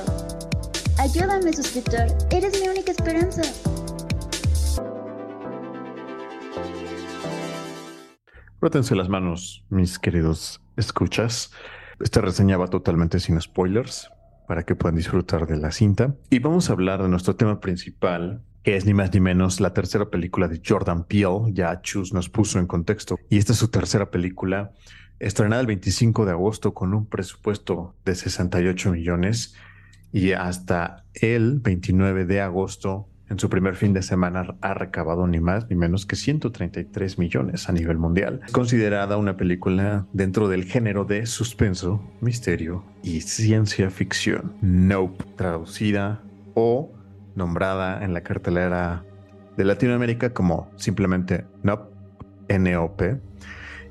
Ayúdame, 1.00 1.52
suscriptor. 1.52 2.08
Eres 2.30 2.62
mi 2.62 2.68
única 2.68 2.92
esperanza. 2.92 3.42
Frótense 8.60 8.96
las 8.96 9.10
manos, 9.10 9.66
mis 9.70 9.98
queridos 9.98 10.62
escuchas. 10.78 11.52
Esta 12.00 12.22
reseña 12.22 12.58
va 12.58 12.68
totalmente 12.68 13.20
sin 13.20 13.42
spoilers 13.42 14.10
para 14.48 14.64
que 14.64 14.76
puedan 14.76 14.96
disfrutar 14.96 15.48
de 15.48 15.58
la 15.58 15.72
cinta. 15.72 16.16
Y 16.30 16.40
vamos 16.40 16.70
a 16.70 16.74
hablar 16.74 17.02
de 17.02 17.10
nuestro 17.10 17.36
tema 17.36 17.60
principal, 17.60 18.44
que 18.62 18.78
es 18.78 18.86
ni 18.86 18.94
más 18.94 19.12
ni 19.14 19.20
menos 19.20 19.60
la 19.60 19.74
tercera 19.74 20.10
película 20.10 20.48
de 20.48 20.62
Jordan 20.66 21.06
Peele. 21.06 21.52
Ya 21.54 21.82
Chus 21.82 22.14
nos 22.14 22.30
puso 22.30 22.60
en 22.60 22.68
contexto. 22.68 23.18
Y 23.30 23.40
esta 23.40 23.54
es 23.54 23.60
su 23.60 23.70
tercera 23.70 24.12
película, 24.12 24.72
estrenada 25.20 25.62
el 25.62 25.68
25 25.68 26.26
de 26.26 26.32
agosto 26.32 26.74
con 26.74 26.94
un 26.94 27.08
presupuesto 27.08 27.96
de 28.06 28.14
68 28.14 28.92
millones 28.92 29.56
y 30.14 30.34
hasta 30.34 31.04
el 31.16 31.60
29 31.60 32.26
de 32.26 32.40
agosto, 32.40 33.10
en 33.30 33.40
su 33.40 33.50
primer 33.50 33.76
fin 33.76 33.94
de 33.94 34.04
semana, 34.04 34.56
ha 34.62 34.74
recabado 34.76 35.26
ni 35.26 35.40
más 35.40 35.68
ni 35.70 35.76
menos 35.76 36.06
que 36.06 36.16
133 36.16 37.18
millones 37.18 37.68
a 37.68 37.74
nivel 37.74 37.98
mundial. 37.98 38.42
Es 38.46 38.52
considerada 38.52 39.18
una 39.18 39.36
película 39.36 40.06
dentro 40.14 40.48
del 40.50 40.66
género 40.66 41.04
de 41.04 41.26
suspenso, 41.26 42.00
misterio 42.22 42.86
y 43.02 43.22
ciencia 43.22 43.90
ficción. 43.90 44.54
Nope, 44.62 45.26
traducida 45.36 46.22
o 46.54 46.92
nombrada 47.36 48.06
en 48.06 48.14
la 48.14 48.22
cartelera 48.22 49.04
de 49.58 49.66
Latinoamérica 49.66 50.32
como 50.32 50.70
simplemente 50.76 51.46
Nope, 51.64 51.92
N-O-P 52.50 53.20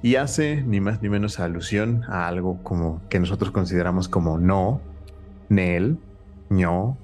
y 0.03 0.17
hace 0.17 0.63
ni 0.63 0.81
más 0.81 1.03
ni 1.03 1.09
menos 1.09 1.41
alusión 1.41 2.05
a 2.09 2.29
algo 2.29 2.63
como 2.63 3.01
que 3.09 3.19
nosotros 3.19 3.51
consideramos 3.51 4.09
como 4.09 4.39
no, 4.39 4.81
Nel, 5.49 5.99
no, 6.53 6.99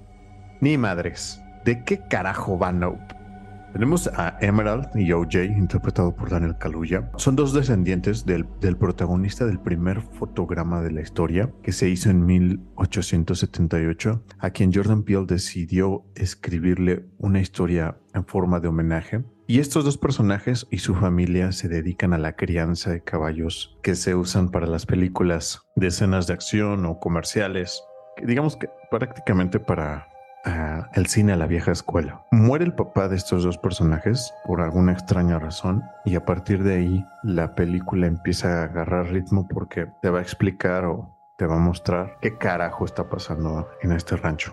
ni 0.61 0.79
madres. 0.79 1.41
¿De 1.65 1.85
qué 1.85 2.01
carajo 2.09 2.59
va 2.59 2.73
Nope? 2.73 3.19
Tenemos 3.73 4.09
a 4.09 4.39
Emerald 4.41 4.89
y 4.95 5.13
OJ, 5.13 5.45
interpretado 5.45 6.15
por 6.15 6.31
Daniel 6.31 6.57
Kaluuya. 6.59 7.11
Son 7.17 7.37
dos 7.37 7.53
descendientes 7.53 8.25
del, 8.25 8.47
del, 8.61 8.77
protagonista 8.77 9.45
del 9.45 9.61
primer 9.61 10.01
fotograma 10.01 10.81
de 10.81 10.91
la 10.91 11.03
historia, 11.03 11.53
que 11.63 11.73
se 11.73 11.89
hizo 11.89 12.09
en 12.09 12.25
1878, 12.25 14.25
a 14.39 14.51
quien 14.51 14.73
Jordan 14.73 15.03
Peele 15.03 15.27
decidió 15.27 16.05
escribirle 16.15 17.05
una 17.19 17.41
historia 17.41 17.99
en 18.15 18.25
forma 18.25 18.59
de 18.59 18.69
homenaje. 18.69 19.25
Y 19.47 19.61
estos 19.61 19.85
dos 19.85 19.97
personajes 19.97 20.67
y 20.71 20.79
su 20.79 20.95
familia 20.95 21.53
se 21.53 21.69
dedican 21.69 22.13
a 22.13 22.19
la 22.19 22.37
crianza 22.37 22.91
de 22.91 23.03
caballos 23.03 23.79
que 23.83 23.95
se 23.95 24.15
usan 24.15 24.51
para 24.51 24.67
las 24.67 24.87
películas 24.87 25.63
de 25.77 25.87
escenas 25.87 26.27
de 26.27 26.35
acción 26.35 26.85
o 26.85 27.01
comerciales 27.01 27.83
digamos 28.25 28.57
que 28.57 28.71
prácticamente 28.91 29.61
para 29.61 30.09
uh, 30.47 30.85
el 30.95 31.07
cine 31.07 31.33
a 31.33 31.37
la 31.37 31.47
vieja 31.47 31.73
escuela. 31.73 32.25
Muere 32.31 32.65
el 32.65 32.75
papá 32.75 33.09
de 33.09 33.17
estos 33.17 33.45
dos 33.45 33.59
personajes 33.59 34.33
por 34.45 34.61
alguna 34.61 34.93
extraña 34.93 35.39
razón 35.39 35.83
y 36.05 36.15
a 36.15 36.25
partir 36.25 36.63
de 36.63 36.77
ahí 36.77 37.05
la 37.23 37.55
película 37.55 38.07
empieza 38.07 38.61
a 38.61 38.65
agarrar 38.65 39.11
ritmo 39.11 39.47
porque 39.49 39.87
te 40.03 40.11
va 40.11 40.19
a 40.19 40.23
explicar 40.23 40.85
o 40.85 41.17
te 41.39 41.47
va 41.47 41.57
a 41.57 41.61
mostrar 41.61 42.19
qué 42.21 42.37
carajo 42.37 42.85
está 42.85 43.09
pasando 43.09 43.69
en 43.83 43.93
este 43.93 44.17
rancho. 44.17 44.53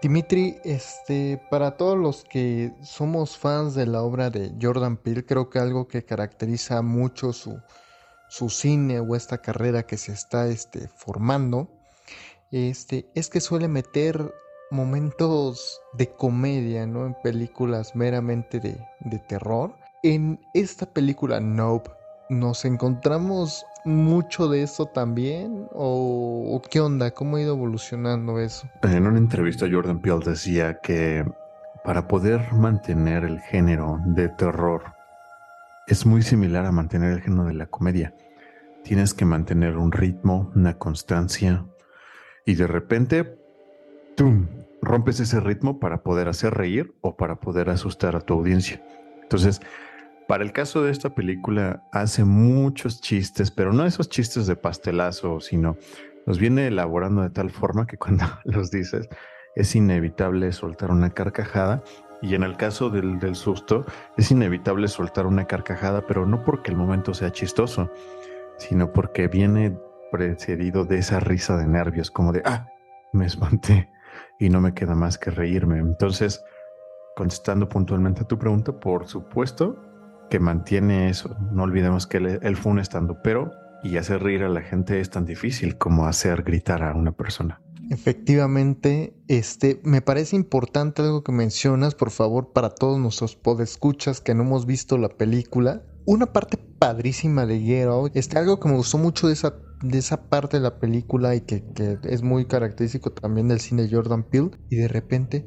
Dimitri, 0.00 0.58
este, 0.62 1.42
para 1.50 1.72
todos 1.72 1.98
los 1.98 2.22
que 2.22 2.72
somos 2.82 3.36
fans 3.36 3.74
de 3.74 3.86
la 3.86 4.02
obra 4.02 4.30
de 4.30 4.54
Jordan 4.60 4.96
Peele, 4.96 5.26
creo 5.26 5.50
que 5.50 5.58
algo 5.58 5.88
que 5.88 6.04
caracteriza 6.04 6.82
mucho 6.82 7.32
su, 7.32 7.60
su 8.28 8.48
cine 8.48 9.00
o 9.00 9.16
esta 9.16 9.38
carrera 9.38 9.82
que 9.82 9.96
se 9.96 10.12
está 10.12 10.46
este, 10.46 10.86
formando 10.86 11.77
este, 12.50 13.06
es 13.14 13.28
que 13.28 13.40
suele 13.40 13.68
meter 13.68 14.32
momentos 14.70 15.80
de 15.94 16.08
comedia, 16.08 16.86
¿no? 16.86 17.06
En 17.06 17.16
películas 17.22 17.94
meramente 17.94 18.60
de, 18.60 19.18
terror. 19.28 19.74
En 20.02 20.40
esta 20.54 20.86
película 20.86 21.40
Nope, 21.40 21.90
¿nos 22.28 22.64
encontramos 22.64 23.64
mucho 23.84 24.48
de 24.48 24.62
eso 24.62 24.86
también? 24.86 25.68
¿O, 25.72 26.54
¿O, 26.54 26.62
qué 26.62 26.80
onda? 26.80 27.10
¿Cómo 27.10 27.36
ha 27.36 27.40
ido 27.40 27.54
evolucionando 27.54 28.38
eso? 28.38 28.68
En 28.82 29.06
una 29.06 29.18
entrevista 29.18 29.66
Jordan 29.70 30.00
Peele 30.00 30.24
decía 30.24 30.78
que 30.80 31.24
para 31.84 32.06
poder 32.06 32.52
mantener 32.52 33.24
el 33.24 33.40
género 33.40 33.98
de 34.04 34.28
terror 34.28 34.98
es 35.86 36.04
muy 36.04 36.22
similar 36.22 36.66
a 36.66 36.72
mantener 36.72 37.12
el 37.12 37.22
género 37.22 37.44
de 37.44 37.54
la 37.54 37.66
comedia. 37.66 38.14
Tienes 38.84 39.14
que 39.14 39.24
mantener 39.24 39.76
un 39.76 39.90
ritmo, 39.90 40.52
una 40.54 40.78
constancia, 40.78 41.64
y 42.48 42.54
de 42.54 42.66
repente, 42.66 43.38
¡tum! 44.16 44.46
rompes 44.80 45.20
ese 45.20 45.38
ritmo 45.38 45.78
para 45.78 46.02
poder 46.02 46.28
hacer 46.28 46.54
reír 46.54 46.94
o 47.02 47.14
para 47.14 47.40
poder 47.40 47.68
asustar 47.68 48.16
a 48.16 48.22
tu 48.22 48.32
audiencia. 48.32 48.82
Entonces, 49.22 49.60
para 50.26 50.44
el 50.44 50.52
caso 50.52 50.82
de 50.82 50.90
esta 50.90 51.14
película, 51.14 51.82
hace 51.92 52.24
muchos 52.24 53.02
chistes, 53.02 53.50
pero 53.50 53.74
no 53.74 53.84
esos 53.84 54.08
chistes 54.08 54.46
de 54.46 54.56
pastelazo, 54.56 55.40
sino 55.40 55.76
los 56.24 56.38
viene 56.38 56.68
elaborando 56.68 57.20
de 57.20 57.28
tal 57.28 57.50
forma 57.50 57.86
que 57.86 57.98
cuando 57.98 58.24
los 58.44 58.70
dices 58.70 59.10
es 59.54 59.76
inevitable 59.76 60.50
soltar 60.52 60.90
una 60.90 61.10
carcajada. 61.10 61.82
Y 62.22 62.34
en 62.34 62.44
el 62.44 62.56
caso 62.56 62.88
del, 62.88 63.18
del 63.18 63.36
susto, 63.36 63.84
es 64.16 64.30
inevitable 64.30 64.88
soltar 64.88 65.26
una 65.26 65.44
carcajada, 65.44 66.06
pero 66.06 66.24
no 66.24 66.44
porque 66.44 66.70
el 66.70 66.78
momento 66.78 67.12
sea 67.12 67.30
chistoso, 67.30 67.92
sino 68.56 68.90
porque 68.90 69.28
viene 69.28 69.76
precedido 70.10 70.84
de 70.84 70.98
esa 70.98 71.20
risa 71.20 71.56
de 71.56 71.66
nervios, 71.66 72.10
como 72.10 72.32
de, 72.32 72.42
ah, 72.44 72.68
me 73.12 73.26
espanté 73.26 73.90
y 74.38 74.48
no 74.48 74.60
me 74.60 74.74
queda 74.74 74.94
más 74.94 75.18
que 75.18 75.30
reírme. 75.30 75.78
Entonces, 75.78 76.42
contestando 77.16 77.68
puntualmente 77.68 78.22
a 78.22 78.28
tu 78.28 78.38
pregunta, 78.38 78.78
por 78.78 79.08
supuesto 79.08 79.76
que 80.30 80.38
mantiene 80.38 81.08
eso. 81.08 81.36
No 81.52 81.64
olvidemos 81.64 82.06
que 82.06 82.18
él, 82.18 82.56
fue 82.56 82.72
un 82.72 82.78
estando, 82.78 83.20
pero 83.22 83.50
y 83.82 83.96
hacer 83.96 84.22
reír 84.22 84.42
a 84.42 84.48
la 84.48 84.60
gente 84.60 85.00
es 85.00 85.10
tan 85.10 85.24
difícil 85.24 85.78
como 85.78 86.06
hacer 86.06 86.42
gritar 86.42 86.82
a 86.82 86.94
una 86.94 87.12
persona. 87.12 87.60
Efectivamente, 87.90 89.14
este, 89.28 89.80
me 89.82 90.02
parece 90.02 90.36
importante 90.36 91.00
algo 91.00 91.24
que 91.24 91.32
mencionas, 91.32 91.94
por 91.94 92.10
favor, 92.10 92.52
para 92.52 92.70
todos 92.70 92.98
nuestros 92.98 93.34
podescuchas 93.34 94.20
que 94.20 94.34
no 94.34 94.42
hemos 94.42 94.66
visto 94.66 94.98
la 94.98 95.08
película. 95.08 95.82
Una 96.10 96.24
parte 96.24 96.56
padrísima 96.56 97.44
de 97.44 97.60
Get 97.60 97.86
este, 98.14 98.38
algo 98.38 98.58
que 98.58 98.66
me 98.70 98.76
gustó 98.76 98.96
mucho 98.96 99.26
de 99.26 99.34
esa 99.34 99.56
de 99.82 99.98
esa 99.98 100.30
parte 100.30 100.56
de 100.56 100.62
la 100.62 100.78
película 100.78 101.34
y 101.34 101.42
que, 101.42 101.62
es 102.02 102.22
muy 102.22 102.46
característico 102.46 103.12
también 103.12 103.48
del 103.48 103.60
cine 103.60 103.82
de 103.82 103.94
Jordan 103.94 104.22
Peele 104.22 104.52
y 104.70 104.76
de 104.76 104.88
repente 104.88 105.46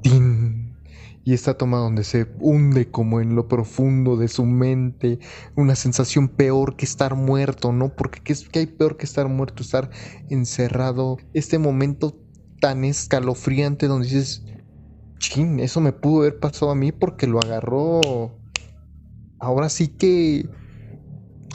¡tin! 0.00 0.76
y 1.24 1.34
esta 1.34 1.58
toma 1.58 1.78
donde 1.78 2.04
se 2.04 2.28
hunde 2.38 2.88
como 2.88 3.20
en 3.20 3.34
lo 3.34 3.48
profundo 3.48 4.16
de 4.16 4.28
su 4.28 4.46
mente 4.46 5.18
una 5.56 5.74
sensación 5.74 6.28
peor 6.28 6.76
que 6.76 6.84
estar 6.84 7.16
muerto, 7.16 7.72
¿no? 7.72 7.96
Porque 7.96 8.20
¿qué, 8.22 8.36
que 8.48 8.60
hay 8.60 8.66
peor 8.66 8.96
que 8.96 9.06
estar 9.06 9.26
muerto? 9.26 9.64
Estar 9.64 9.90
encerrado, 10.28 11.16
este 11.34 11.58
momento 11.58 12.16
tan 12.60 12.84
escalofriante 12.84 13.88
donde 13.88 14.06
dices, 14.06 14.44
chin, 15.18 15.58
eso 15.58 15.80
me 15.80 15.92
pudo 15.92 16.20
haber 16.20 16.38
pasado 16.38 16.70
a 16.70 16.76
mí 16.76 16.92
porque 16.92 17.26
lo 17.26 17.40
agarró 17.40 18.39
ahora 19.40 19.68
sí 19.68 19.88
que 19.88 20.48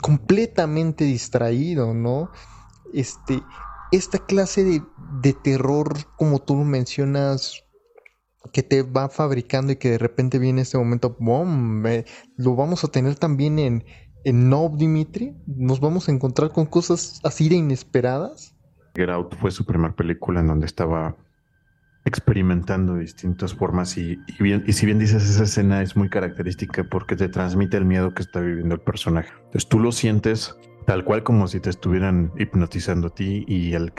completamente 0.02 1.04
distraído, 1.04 1.94
¿no? 1.94 2.30
Este, 2.92 3.42
esta 3.92 4.18
clase 4.18 4.64
de, 4.64 4.82
de 5.22 5.32
terror, 5.32 5.94
como 6.16 6.40
tú 6.40 6.56
mencionas, 6.56 7.64
que 8.52 8.62
te 8.62 8.82
va 8.82 9.08
fabricando 9.08 9.72
y 9.72 9.76
que 9.76 9.90
de 9.90 9.98
repente 9.98 10.38
viene 10.38 10.62
este 10.62 10.78
momento, 10.78 11.16
¡bom! 11.18 11.82
lo 12.36 12.56
vamos 12.56 12.84
a 12.84 12.88
tener 12.88 13.16
también 13.16 13.58
en, 13.58 13.84
en 14.24 14.48
No 14.48 14.68
Dimitri. 14.68 15.36
Nos 15.46 15.80
vamos 15.80 16.08
a 16.08 16.12
encontrar 16.12 16.52
con 16.52 16.66
cosas 16.66 17.20
así 17.24 17.48
de 17.48 17.56
inesperadas. 17.56 18.54
Get 18.94 19.10
Out 19.10 19.34
fue 19.36 19.50
su 19.50 19.64
primera 19.64 19.94
película 19.94 20.40
en 20.40 20.46
donde 20.46 20.66
estaba 20.66 21.16
experimentando 22.06 22.94
distintas 22.94 23.52
formas 23.52 23.98
y, 23.98 24.18
bien, 24.38 24.64
y 24.66 24.72
si 24.72 24.86
bien 24.86 24.98
dices 24.98 25.28
esa 25.28 25.42
escena 25.42 25.82
es 25.82 25.96
muy 25.96 26.08
característica 26.08 26.84
porque 26.84 27.16
te 27.16 27.28
transmite 27.28 27.76
el 27.76 27.84
miedo 27.84 28.14
que 28.14 28.22
está 28.22 28.40
viviendo 28.40 28.76
el 28.76 28.80
personaje. 28.80 29.32
Entonces 29.36 29.68
tú 29.68 29.80
lo 29.80 29.92
sientes 29.92 30.56
tal 30.86 31.04
cual 31.04 31.24
como 31.24 31.48
si 31.48 31.58
te 31.58 31.68
estuvieran 31.68 32.32
hipnotizando 32.38 33.08
a 33.08 33.10
ti 33.14 33.44
y 33.48 33.74
el 33.74 33.92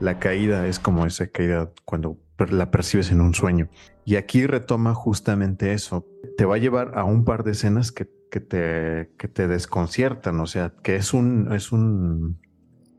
la 0.00 0.18
caída 0.18 0.66
es 0.66 0.80
como 0.80 1.06
esa 1.06 1.28
caída 1.28 1.70
cuando 1.84 2.18
la 2.50 2.72
percibes 2.72 3.12
en 3.12 3.20
un 3.20 3.34
sueño. 3.34 3.68
Y 4.04 4.16
aquí 4.16 4.44
retoma 4.46 4.94
justamente 4.94 5.72
eso. 5.72 6.04
Te 6.36 6.44
va 6.44 6.56
a 6.56 6.58
llevar 6.58 6.98
a 6.98 7.04
un 7.04 7.24
par 7.24 7.44
de 7.44 7.52
escenas 7.52 7.92
que, 7.92 8.08
que 8.32 8.40
te, 8.40 9.12
que 9.16 9.28
te 9.28 9.46
desconciertan, 9.46 10.40
o 10.40 10.46
sea, 10.46 10.72
que 10.82 10.96
es 10.96 11.14
un, 11.14 11.52
es 11.52 11.70
un, 11.70 12.40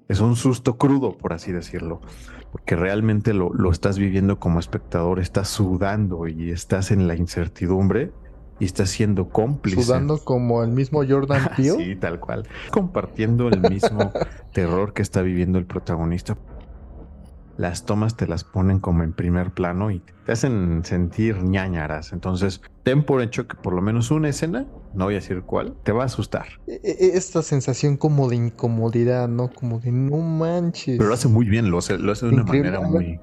es 0.08 0.22
un 0.22 0.38
susto 0.38 0.78
crudo, 0.78 1.18
por 1.18 1.34
así 1.34 1.52
decirlo, 1.52 2.00
porque 2.54 2.76
realmente 2.76 3.34
lo, 3.34 3.52
lo 3.52 3.72
estás 3.72 3.98
viviendo 3.98 4.40
como 4.40 4.60
espectador, 4.60 5.20
estás 5.20 5.50
sudando 5.50 6.28
y 6.28 6.52
estás 6.52 6.92
en 6.92 7.08
la 7.08 7.16
incertidumbre 7.16 8.12
y 8.60 8.66
estás 8.66 8.92
siendo 8.92 9.30
cómplice. 9.30 9.82
Sudando 9.82 10.20
como 10.24 10.64
el 10.64 10.70
mismo 10.70 11.02
Jordan 11.04 11.50
Peele. 11.58 11.84
sí, 11.84 11.96
tal 11.96 12.20
cual. 12.20 12.48
Compartiendo 12.70 13.48
el 13.48 13.60
mismo 13.60 14.14
terror 14.54 14.94
que 14.94 15.02
está 15.02 15.24
viviendo 15.24 15.58
el 15.58 15.66
protagonista 15.66 16.38
las 17.58 17.86
tomas 17.86 18.16
te 18.16 18.28
las 18.28 18.44
ponen 18.44 18.80
como 18.80 19.04
en 19.04 19.14
primer 19.14 19.52
plano 19.52 19.92
y 19.92 20.02
te 20.26 20.32
hacen 20.32 20.84
sentir 20.84 21.44
ñañaras. 21.44 22.14
Entonces, 22.14 22.62
ten 22.84 23.04
por 23.04 23.22
hecho 23.22 23.48
que 23.48 23.56
por 23.56 23.74
lo 23.74 23.82
menos 23.82 24.12
una 24.12 24.30
escena, 24.30 24.66
no 24.94 25.06
voy 25.06 25.16
a 25.16 25.18
decir 25.18 25.44
cuál, 25.44 25.76
te 25.84 25.92
va 25.92 26.04
a 26.04 26.06
asustar. 26.06 26.46
E, 26.68 26.80
e, 26.84 27.18
esta 27.18 27.42
sensación 27.42 27.98
como 27.98 28.30
de 28.30 28.38
incomodidad, 28.38 29.28
¿no? 29.28 29.52
Como 29.52 29.80
de 29.80 29.92
no 29.92 30.18
manches. 30.18 30.98
Pero 30.98 31.10
lo 31.10 31.14
hace 31.14 31.28
muy 31.28 31.46
bien, 31.46 31.70
lo 31.70 31.78
hace, 31.78 31.98
lo 31.98 32.12
hace 32.12 32.26
de 32.26 32.34
una 32.34 32.44
manera 32.44 32.80
muy... 32.82 33.20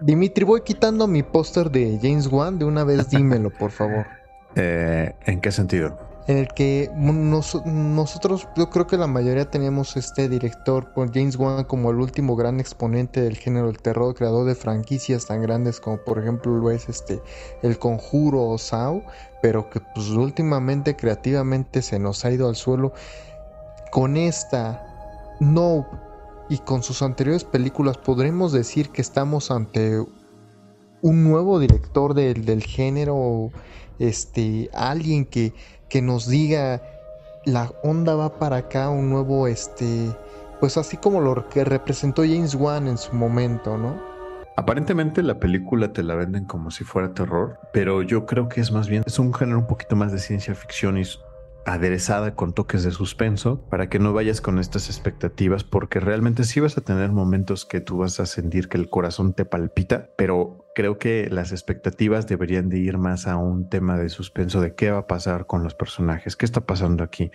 Dimitri, 0.00 0.44
voy 0.44 0.62
quitando 0.62 1.06
mi 1.06 1.22
póster 1.22 1.70
de 1.70 1.98
James 2.02 2.26
Wan, 2.26 2.58
de 2.58 2.64
una 2.64 2.82
vez 2.84 3.08
dímelo, 3.10 3.50
por 3.50 3.70
favor. 3.70 4.06
Eh, 4.54 5.14
¿En 5.24 5.40
qué 5.40 5.50
sentido? 5.50 5.96
En 6.28 6.38
el 6.38 6.48
que 6.48 6.90
nosotros, 6.94 8.46
yo 8.56 8.70
creo 8.70 8.86
que 8.86 8.96
la 8.96 9.08
mayoría 9.08 9.50
teníamos 9.50 9.96
este 9.96 10.28
director, 10.28 10.92
por 10.92 11.12
James 11.12 11.36
Wan, 11.36 11.64
como 11.64 11.90
el 11.90 11.96
último 11.96 12.36
gran 12.36 12.60
exponente 12.60 13.20
del 13.20 13.36
género 13.36 13.66
del 13.66 13.78
terror, 13.78 14.14
creador 14.14 14.46
de 14.46 14.54
franquicias 14.54 15.26
tan 15.26 15.42
grandes 15.42 15.80
como 15.80 15.98
por 15.98 16.20
ejemplo 16.20 16.56
lo 16.56 16.70
es 16.70 16.88
este 16.88 17.20
El 17.62 17.78
Conjuro 17.78 18.48
o 18.48 18.58
Saw, 18.58 19.02
pero 19.40 19.68
que 19.68 19.80
pues 19.80 20.10
últimamente 20.10 20.94
creativamente 20.94 21.82
se 21.82 21.98
nos 21.98 22.24
ha 22.24 22.30
ido 22.30 22.48
al 22.48 22.54
suelo. 22.54 22.92
Con 23.90 24.16
esta 24.16 25.36
No 25.40 25.86
y 26.48 26.58
con 26.58 26.82
sus 26.84 27.02
anteriores 27.02 27.44
películas 27.44 27.98
podremos 27.98 28.52
decir 28.52 28.90
que 28.90 29.02
estamos 29.02 29.50
ante 29.50 30.04
un 31.02 31.24
nuevo 31.24 31.58
director 31.58 32.14
del, 32.14 32.44
del 32.44 32.62
género, 32.62 33.50
este, 33.98 34.70
alguien 34.72 35.24
que 35.24 35.52
que 35.92 36.00
nos 36.00 36.26
diga 36.26 36.80
la 37.44 37.70
onda 37.82 38.14
va 38.14 38.38
para 38.38 38.56
acá, 38.56 38.88
un 38.88 39.10
nuevo, 39.10 39.46
este, 39.46 40.08
pues 40.58 40.78
así 40.78 40.96
como 40.96 41.20
lo 41.20 41.50
que 41.50 41.64
representó 41.64 42.22
James 42.22 42.54
Wan 42.54 42.88
en 42.88 42.96
su 42.96 43.14
momento, 43.14 43.76
¿no? 43.76 44.00
Aparentemente 44.56 45.22
la 45.22 45.38
película 45.38 45.92
te 45.92 46.02
la 46.02 46.14
venden 46.14 46.46
como 46.46 46.70
si 46.70 46.84
fuera 46.84 47.12
terror, 47.12 47.58
pero 47.74 48.00
yo 48.00 48.24
creo 48.24 48.48
que 48.48 48.62
es 48.62 48.72
más 48.72 48.88
bien, 48.88 49.02
es 49.04 49.18
un 49.18 49.34
género 49.34 49.58
un 49.58 49.66
poquito 49.66 49.94
más 49.94 50.12
de 50.12 50.18
ciencia 50.18 50.54
ficción 50.54 50.96
y 50.96 51.02
aderezada 51.64 52.34
con 52.34 52.52
toques 52.52 52.82
de 52.82 52.90
suspenso 52.90 53.60
para 53.68 53.88
que 53.88 53.98
no 53.98 54.12
vayas 54.12 54.40
con 54.40 54.58
estas 54.58 54.88
expectativas 54.88 55.64
porque 55.64 56.00
realmente 56.00 56.44
sí 56.44 56.60
vas 56.60 56.76
a 56.76 56.80
tener 56.80 57.12
momentos 57.12 57.64
que 57.64 57.80
tú 57.80 57.98
vas 57.98 58.18
a 58.20 58.26
sentir 58.26 58.68
que 58.68 58.78
el 58.78 58.88
corazón 58.88 59.32
te 59.32 59.44
palpita, 59.44 60.10
pero 60.16 60.66
creo 60.74 60.98
que 60.98 61.28
las 61.30 61.52
expectativas 61.52 62.26
deberían 62.26 62.68
de 62.68 62.78
ir 62.78 62.98
más 62.98 63.26
a 63.26 63.36
un 63.36 63.68
tema 63.68 63.96
de 63.96 64.08
suspenso 64.08 64.60
de 64.60 64.74
qué 64.74 64.90
va 64.90 64.98
a 64.98 65.06
pasar 65.06 65.46
con 65.46 65.62
los 65.62 65.74
personajes, 65.74 66.36
qué 66.36 66.46
está 66.46 66.62
pasando 66.62 67.04
aquí, 67.04 67.30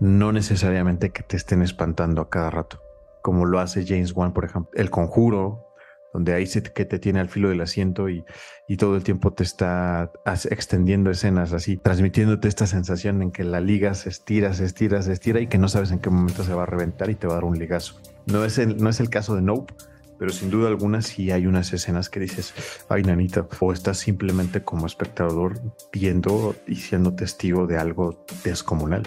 no 0.00 0.32
necesariamente 0.32 1.10
que 1.10 1.22
te 1.22 1.36
estén 1.36 1.62
espantando 1.62 2.20
a 2.20 2.28
cada 2.28 2.50
rato, 2.50 2.82
como 3.22 3.46
lo 3.46 3.58
hace 3.58 3.86
James 3.86 4.12
Wan, 4.12 4.32
por 4.32 4.44
ejemplo, 4.44 4.70
El 4.74 4.90
Conjuro, 4.90 5.71
donde 6.12 6.34
ahí 6.34 6.46
se 6.46 6.62
que 6.62 6.84
te 6.84 6.98
tiene 6.98 7.20
al 7.20 7.28
filo 7.28 7.48
del 7.48 7.60
asiento 7.60 8.08
y, 8.08 8.24
y 8.68 8.76
todo 8.76 8.96
el 8.96 9.02
tiempo 9.02 9.32
te 9.32 9.42
está 9.42 10.12
extendiendo 10.50 11.10
escenas 11.10 11.52
así, 11.52 11.76
transmitiéndote 11.76 12.48
esta 12.48 12.66
sensación 12.66 13.22
en 13.22 13.32
que 13.32 13.44
la 13.44 13.60
liga 13.60 13.94
se 13.94 14.10
estira, 14.10 14.52
se 14.54 14.64
estira, 14.64 15.02
se 15.02 15.12
estira 15.12 15.40
y 15.40 15.46
que 15.46 15.58
no 15.58 15.68
sabes 15.68 15.90
en 15.90 15.98
qué 15.98 16.10
momento 16.10 16.44
se 16.44 16.54
va 16.54 16.64
a 16.64 16.66
reventar 16.66 17.10
y 17.10 17.14
te 17.14 17.26
va 17.26 17.34
a 17.34 17.36
dar 17.36 17.44
un 17.44 17.58
ligazo. 17.58 18.00
No 18.26 18.44
es 18.44 18.58
el, 18.58 18.76
no 18.76 18.90
es 18.90 19.00
el 19.00 19.10
caso 19.10 19.34
de 19.34 19.42
Nope, 19.42 19.74
pero 20.18 20.32
sin 20.32 20.50
duda 20.50 20.68
alguna 20.68 21.02
sí 21.02 21.32
hay 21.32 21.46
unas 21.46 21.72
escenas 21.72 22.08
que 22.08 22.20
dices, 22.20 22.54
ay 22.88 23.02
nanita, 23.02 23.48
o 23.58 23.72
estás 23.72 23.98
simplemente 23.98 24.62
como 24.62 24.86
espectador 24.86 25.60
viendo 25.92 26.54
y 26.66 26.76
siendo 26.76 27.14
testigo 27.14 27.66
de 27.66 27.78
algo 27.78 28.24
descomunal. 28.44 29.02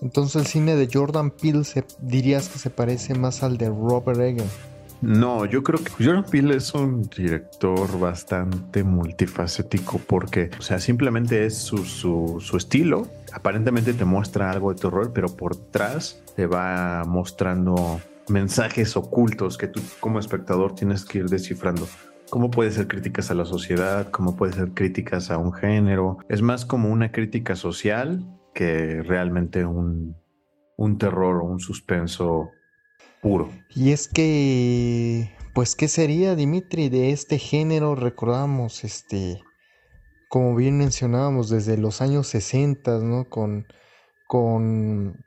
Entonces 0.00 0.36
el 0.36 0.46
cine 0.46 0.74
de 0.74 0.88
Jordan 0.90 1.30
Peele 1.30 1.62
dirías 2.00 2.48
que 2.48 2.58
se 2.58 2.70
parece 2.70 3.14
más 3.14 3.42
al 3.42 3.58
de 3.58 3.68
Robert 3.68 4.18
Eggers. 4.18 4.71
No, 5.02 5.46
yo 5.46 5.64
creo 5.64 5.80
que 5.82 5.90
Jordan 6.04 6.24
Peele 6.30 6.56
es 6.56 6.72
un 6.74 7.02
director 7.02 7.98
bastante 7.98 8.84
multifacético 8.84 9.98
porque, 9.98 10.50
o 10.56 10.62
sea, 10.62 10.78
simplemente 10.78 11.44
es 11.44 11.58
su, 11.58 11.78
su, 11.78 12.38
su, 12.40 12.56
estilo. 12.56 13.08
Aparentemente 13.32 13.94
te 13.94 14.04
muestra 14.04 14.52
algo 14.52 14.72
de 14.72 14.80
terror, 14.80 15.12
pero 15.12 15.28
por 15.36 15.56
detrás 15.56 16.22
te 16.36 16.46
va 16.46 17.02
mostrando 17.04 18.00
mensajes 18.28 18.96
ocultos 18.96 19.58
que 19.58 19.66
tú 19.66 19.80
como 19.98 20.20
espectador 20.20 20.76
tienes 20.76 21.04
que 21.04 21.18
ir 21.18 21.28
descifrando. 21.28 21.88
¿Cómo 22.30 22.52
puede 22.52 22.70
ser 22.70 22.86
críticas 22.86 23.32
a 23.32 23.34
la 23.34 23.44
sociedad? 23.44 24.08
¿Cómo 24.12 24.36
puede 24.36 24.52
ser 24.52 24.70
críticas 24.70 25.32
a 25.32 25.36
un 25.36 25.52
género? 25.52 26.18
Es 26.28 26.42
más 26.42 26.64
como 26.64 26.90
una 26.90 27.10
crítica 27.10 27.56
social 27.56 28.24
que 28.54 29.02
realmente 29.02 29.64
un, 29.64 30.16
un 30.76 30.96
terror 30.96 31.42
o 31.42 31.44
un 31.44 31.58
suspenso 31.58 32.50
Y 33.70 33.92
es 33.92 34.08
que, 34.08 35.32
pues, 35.54 35.76
¿qué 35.76 35.86
sería, 35.86 36.34
Dimitri, 36.34 36.88
de 36.88 37.12
este 37.12 37.38
género? 37.38 37.94
Recordamos, 37.94 38.82
este, 38.82 39.40
como 40.28 40.56
bien 40.56 40.76
mencionábamos, 40.76 41.48
desde 41.48 41.78
los 41.78 42.02
años 42.02 42.26
60, 42.26 42.98
¿no? 42.98 43.28
Con, 43.28 43.66
con 44.26 45.24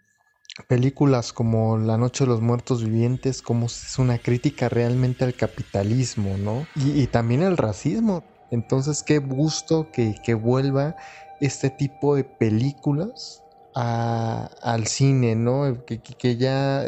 películas 0.68 1.32
como 1.32 1.78
La 1.78 1.98
Noche 1.98 2.26
de 2.26 2.32
los 2.32 2.42
Muertos 2.42 2.84
Vivientes, 2.84 3.42
como 3.42 3.68
es 3.68 3.98
una 3.98 4.18
crítica 4.18 4.68
realmente 4.68 5.24
al 5.24 5.34
capitalismo, 5.34 6.38
¿no? 6.38 6.68
Y, 6.76 7.02
y 7.02 7.08
también 7.08 7.44
al 7.44 7.56
racismo. 7.56 8.26
Entonces, 8.52 9.04
qué 9.04 9.20
gusto 9.20 9.90
que, 9.94 10.16
que 10.22 10.34
vuelva 10.34 10.98
este 11.40 11.70
tipo 11.70 12.16
de 12.16 12.26
películas 12.26 13.45
al 13.76 14.88
cine, 14.88 15.36
¿no? 15.36 15.84
Que, 15.86 16.38
ya, 16.38 16.86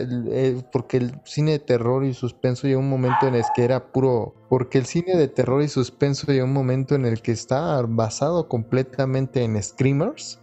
porque 0.71 0.97
el 0.97 1.19
cine 1.25 1.51
de 1.51 1.59
terror 1.59 2.05
y 2.05 2.13
suspenso 2.13 2.65
llegó 2.65 2.79
un 2.79 2.89
momento 2.89 3.27
en 3.27 3.35
el 3.35 3.43
que 3.53 3.65
era 3.65 3.91
puro, 3.91 4.33
porque 4.49 4.77
el 4.77 4.85
cine 4.85 5.17
de 5.17 5.27
terror 5.27 5.61
y 5.61 5.67
suspenso 5.67 6.31
llegó 6.31 6.45
un 6.45 6.53
momento 6.53 6.95
en 6.95 7.05
el 7.05 7.21
que 7.21 7.33
está 7.33 7.81
basado 7.81 8.47
completamente 8.47 9.43
en 9.43 9.61
screamers. 9.61 10.39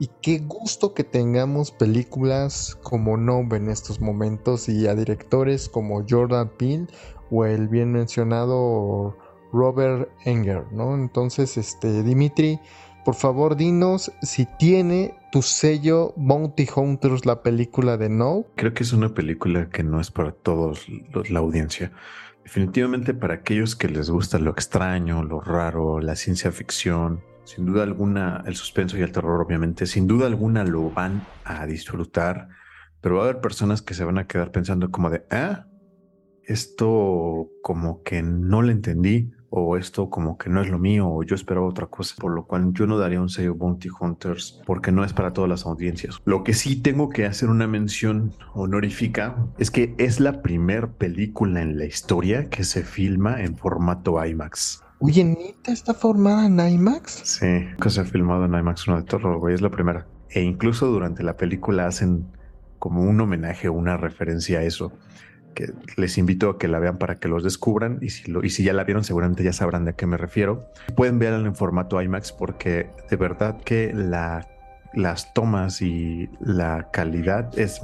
Y 0.00 0.10
qué 0.22 0.38
gusto 0.38 0.94
que 0.94 1.02
tengamos 1.02 1.72
películas 1.72 2.76
como 2.82 3.16
Nobe 3.16 3.56
en 3.56 3.68
estos 3.68 4.00
momentos 4.00 4.68
y 4.68 4.86
a 4.86 4.94
directores 4.94 5.68
como 5.68 6.04
Jordan 6.08 6.50
Peele 6.56 6.86
o 7.32 7.44
el 7.44 7.66
bien 7.66 7.90
mencionado 7.90 9.16
Robert 9.52 10.08
Enger, 10.24 10.70
¿no? 10.72 10.94
Entonces, 10.94 11.56
este, 11.56 12.04
Dimitri, 12.04 12.60
por 13.04 13.14
favor, 13.14 13.56
dinos 13.56 14.12
si 14.22 14.46
tiene 14.58 15.14
tu 15.32 15.42
sello 15.42 16.14
Bounty 16.16 16.66
Hunters 16.74 17.26
la 17.26 17.42
película 17.42 17.96
de 17.96 18.08
No. 18.08 18.44
Creo 18.56 18.74
que 18.74 18.82
es 18.82 18.92
una 18.92 19.14
película 19.14 19.68
que 19.68 19.82
no 19.82 20.00
es 20.00 20.10
para 20.10 20.32
todos 20.32 20.86
la 21.30 21.38
audiencia. 21.38 21.92
Definitivamente 22.44 23.12
para 23.12 23.34
aquellos 23.34 23.76
que 23.76 23.88
les 23.88 24.08
gusta 24.08 24.38
lo 24.38 24.50
extraño, 24.50 25.22
lo 25.22 25.40
raro, 25.40 26.00
la 26.00 26.16
ciencia 26.16 26.50
ficción, 26.50 27.22
sin 27.44 27.66
duda 27.66 27.82
alguna 27.82 28.42
el 28.46 28.56
suspenso 28.56 28.96
y 28.96 29.02
el 29.02 29.12
terror 29.12 29.40
obviamente, 29.40 29.86
sin 29.86 30.06
duda 30.06 30.26
alguna 30.26 30.64
lo 30.64 30.90
van 30.90 31.26
a 31.44 31.66
disfrutar, 31.66 32.48
pero 33.00 33.16
va 33.16 33.22
a 33.22 33.24
haber 33.24 33.40
personas 33.40 33.82
que 33.82 33.94
se 33.94 34.04
van 34.04 34.18
a 34.18 34.26
quedar 34.26 34.50
pensando 34.50 34.90
como 34.90 35.10
de, 35.10 35.24
ah, 35.30 35.66
esto 36.44 37.50
como 37.62 38.02
que 38.02 38.22
no 38.22 38.62
lo 38.62 38.70
entendí 38.70 39.30
o 39.50 39.76
esto 39.76 40.10
como 40.10 40.36
que 40.36 40.50
no 40.50 40.60
es 40.60 40.68
lo 40.68 40.78
mío 40.78 41.08
o 41.08 41.22
yo 41.22 41.34
esperaba 41.34 41.66
otra 41.66 41.86
cosa, 41.86 42.14
por 42.18 42.32
lo 42.32 42.44
cual 42.44 42.72
yo 42.72 42.86
no 42.86 42.98
daría 42.98 43.20
un 43.20 43.28
sello 43.28 43.54
Bounty 43.54 43.88
Hunters 44.00 44.60
porque 44.66 44.92
no 44.92 45.04
es 45.04 45.12
para 45.12 45.32
todas 45.32 45.48
las 45.48 45.64
audiencias. 45.66 46.20
Lo 46.24 46.44
que 46.44 46.54
sí 46.54 46.76
tengo 46.76 47.08
que 47.08 47.24
hacer 47.26 47.48
una 47.48 47.66
mención 47.66 48.32
honorífica 48.54 49.36
es 49.58 49.70
que 49.70 49.94
es 49.98 50.20
la 50.20 50.42
primer 50.42 50.88
película 50.88 51.62
en 51.62 51.78
la 51.78 51.86
historia 51.86 52.48
que 52.50 52.64
se 52.64 52.82
filma 52.82 53.42
en 53.42 53.56
formato 53.56 54.24
IMAX. 54.24 54.82
Oye, 55.00 55.24
¿Nita 55.24 55.72
está 55.72 55.94
formada 55.94 56.46
en 56.46 56.58
IMAX? 56.58 57.20
Sí, 57.24 57.66
que 57.80 57.90
se 57.90 58.00
ha 58.00 58.04
filmado 58.04 58.44
en 58.44 58.54
IMAX 58.54 58.88
uno 58.88 58.98
de 58.98 59.04
terror, 59.04 59.38
güey, 59.38 59.54
es 59.54 59.62
la 59.62 59.70
primera. 59.70 60.06
E 60.30 60.42
incluso 60.42 60.88
durante 60.88 61.22
la 61.22 61.36
película 61.36 61.86
hacen 61.86 62.26
como 62.78 63.02
un 63.02 63.20
homenaje 63.20 63.68
o 63.68 63.72
una 63.72 63.96
referencia 63.96 64.58
a 64.58 64.62
eso 64.62 64.92
les 65.96 66.18
invito 66.18 66.50
a 66.50 66.58
que 66.58 66.68
la 66.68 66.78
vean 66.78 66.98
para 66.98 67.16
que 67.16 67.28
los 67.28 67.42
descubran 67.42 67.98
y 68.00 68.10
si, 68.10 68.62
ya 68.62 68.72
la 68.72 68.84
vieron 68.84 69.04
seguramente 69.04 69.42
ya 69.44 69.52
sabrán 69.52 69.84
de 69.84 69.94
qué 69.94 70.06
me 70.06 70.16
refiero. 70.16 70.70
Pueden 70.96 71.18
verla 71.18 71.46
en 71.46 71.54
formato 71.54 72.00
IMAX 72.00 72.32
porque 72.32 72.90
de 73.10 73.16
verdad 73.16 73.60
que 73.62 73.92
la, 73.94 74.46
las 74.94 75.32
tomas 75.34 75.82
y 75.82 76.30
la 76.40 76.88
calidad 76.92 77.58
es, 77.58 77.80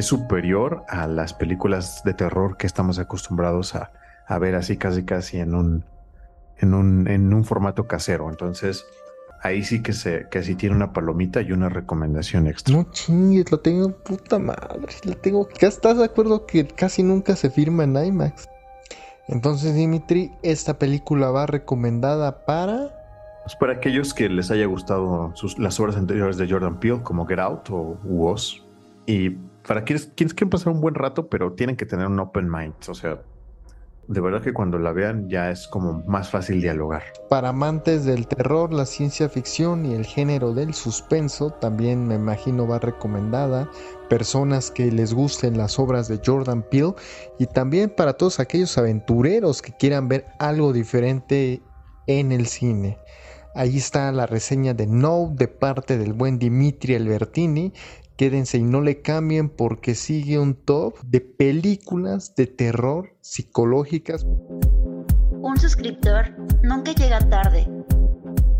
superior 0.00 0.82
a 0.88 1.06
las 1.06 1.34
películas 1.34 2.02
de 2.04 2.14
terror 2.14 2.56
que 2.56 2.66
estamos 2.66 2.98
acostumbrados 2.98 3.74
a, 3.76 3.92
ver 4.38 4.56
así 4.56 4.76
casi 4.76 5.04
casi 5.04 5.38
en 5.38 5.54
un, 5.54 5.84
en 6.58 6.74
un 7.32 7.44
formato 7.44 7.86
casero. 7.86 8.28
Entonces, 8.28 8.84
ahí 9.44 9.62
sí 9.62 9.82
que 9.82 9.92
se 9.92 10.26
que 10.30 10.42
sí 10.42 10.56
tiene 10.56 10.74
una 10.74 10.92
palomita 10.92 11.42
y 11.42 11.52
una 11.52 11.68
recomendación 11.68 12.48
extra. 12.48 12.74
No 12.74 12.90
chingues, 12.90 13.52
lo 13.52 13.60
tengo 13.60 13.90
puta 13.90 14.38
madre, 14.38 14.92
la 15.04 15.14
tengo. 15.14 15.48
¿Ya 15.60 15.68
estás 15.68 15.98
de 15.98 16.04
acuerdo 16.04 16.46
que 16.46 16.66
casi 16.66 17.02
nunca 17.02 17.36
se 17.36 17.50
firma 17.50 17.84
en 17.84 17.96
IMAX? 17.96 18.48
Entonces, 19.28 19.74
Dimitri, 19.74 20.32
esta 20.42 20.78
película 20.78 21.30
va 21.30 21.46
recomendada 21.46 22.44
para 22.44 22.90
pues 23.44 23.56
para 23.56 23.74
aquellos 23.74 24.14
que 24.14 24.30
les 24.30 24.50
haya 24.50 24.64
gustado 24.64 25.32
sus, 25.34 25.58
las 25.58 25.78
obras 25.78 25.96
anteriores 25.96 26.38
de 26.38 26.48
Jordan 26.48 26.80
Peele, 26.80 27.02
como 27.02 27.26
Get 27.26 27.38
Out 27.38 27.68
o 27.70 27.98
Woz, 28.02 28.62
y 29.04 29.30
para 29.68 29.84
quienes, 29.84 30.06
quienes 30.16 30.32
quieren 30.32 30.48
pasar 30.48 30.72
un 30.72 30.80
buen 30.80 30.94
rato, 30.94 31.28
pero 31.28 31.52
tienen 31.52 31.76
que 31.76 31.84
tener 31.84 32.06
un 32.06 32.18
open 32.18 32.50
mind, 32.50 32.72
o 32.88 32.94
sea, 32.94 33.20
de 34.08 34.20
verdad 34.20 34.42
que 34.42 34.52
cuando 34.52 34.78
la 34.78 34.92
vean 34.92 35.28
ya 35.28 35.50
es 35.50 35.66
como 35.68 36.02
más 36.06 36.30
fácil 36.30 36.60
dialogar. 36.60 37.02
Para 37.28 37.50
amantes 37.50 38.04
del 38.04 38.26
terror, 38.26 38.72
la 38.72 38.86
ciencia 38.86 39.28
ficción 39.28 39.86
y 39.86 39.94
el 39.94 40.04
género 40.04 40.52
del 40.52 40.74
suspenso, 40.74 41.50
también 41.50 42.06
me 42.06 42.16
imagino 42.16 42.66
va 42.66 42.78
recomendada. 42.78 43.70
Personas 44.08 44.70
que 44.70 44.90
les 44.90 45.14
gusten 45.14 45.56
las 45.56 45.78
obras 45.78 46.08
de 46.08 46.20
Jordan 46.24 46.62
Peele 46.62 46.94
y 47.38 47.46
también 47.46 47.90
para 47.90 48.14
todos 48.14 48.40
aquellos 48.40 48.76
aventureros 48.76 49.62
que 49.62 49.72
quieran 49.72 50.08
ver 50.08 50.26
algo 50.38 50.72
diferente 50.72 51.62
en 52.06 52.32
el 52.32 52.46
cine. 52.46 52.98
Ahí 53.56 53.76
está 53.76 54.10
la 54.10 54.26
reseña 54.26 54.74
de 54.74 54.88
No 54.88 55.32
de 55.32 55.46
parte 55.46 55.96
del 55.96 56.12
buen 56.12 56.40
Dimitri 56.40 56.96
Albertini, 56.96 57.72
Quédense 58.16 58.58
y 58.58 58.62
no 58.62 58.80
le 58.80 59.02
cambien 59.02 59.48
porque 59.48 59.96
sigue 59.96 60.38
un 60.38 60.54
top 60.54 61.00
de 61.02 61.20
películas 61.20 62.36
de 62.36 62.46
terror 62.46 63.12
psicológicas. 63.20 64.24
Un 65.32 65.56
suscriptor 65.58 66.30
nunca 66.62 66.92
llega 66.92 67.18
tarde, 67.28 67.68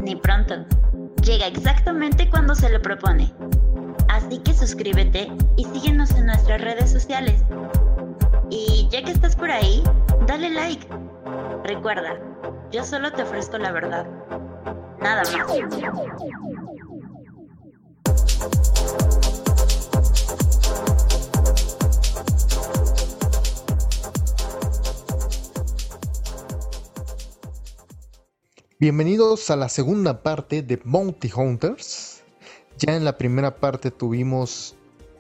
ni 0.00 0.16
pronto. 0.16 0.66
Llega 1.22 1.46
exactamente 1.46 2.28
cuando 2.28 2.56
se 2.56 2.68
lo 2.68 2.82
propone. 2.82 3.32
Así 4.08 4.38
que 4.38 4.52
suscríbete 4.52 5.30
y 5.56 5.64
síguenos 5.66 6.10
en 6.16 6.26
nuestras 6.26 6.60
redes 6.60 6.90
sociales. 6.90 7.40
Y 8.50 8.88
ya 8.90 9.04
que 9.04 9.12
estás 9.12 9.36
por 9.36 9.52
ahí, 9.52 9.84
dale 10.26 10.50
like. 10.50 10.86
Recuerda, 11.62 12.18
yo 12.72 12.82
solo 12.82 13.12
te 13.12 13.22
ofrezco 13.22 13.56
la 13.56 13.70
verdad. 13.70 14.06
Nada 15.00 15.22
más. 15.22 16.53
Bienvenidos 28.84 29.48
a 29.48 29.56
la 29.56 29.70
segunda 29.70 30.22
parte 30.22 30.60
de 30.60 30.76
Bounty 30.76 31.30
Hunters. 31.34 32.22
Ya 32.76 32.94
en 32.94 33.06
la 33.06 33.16
primera 33.16 33.56
parte 33.56 33.90
tuvimos 33.90 34.76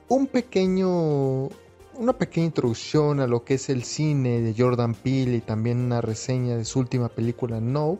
un 0.06 0.26
pequeño, 0.26 1.48
una 1.94 2.12
pequeña 2.12 2.48
introducción 2.48 3.20
a 3.20 3.26
lo 3.26 3.42
que 3.42 3.54
es 3.54 3.70
el 3.70 3.84
cine 3.84 4.42
de 4.42 4.54
Jordan 4.54 4.92
Peele 4.92 5.36
y 5.36 5.40
también 5.40 5.78
una 5.78 6.02
reseña 6.02 6.58
de 6.58 6.66
su 6.66 6.78
última 6.78 7.08
película 7.08 7.58
No. 7.58 7.98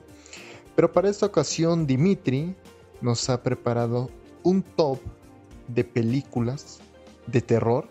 Pero 0.77 0.93
para 0.93 1.09
esta 1.09 1.25
ocasión 1.25 1.87
Dimitri 1.87 2.55
nos 3.01 3.31
ha 3.31 3.43
preparado 3.43 4.11
un 4.43 4.63
top 4.63 4.99
de 5.69 5.83
películas 5.83 6.81
de 7.27 7.41
terror. 7.41 7.89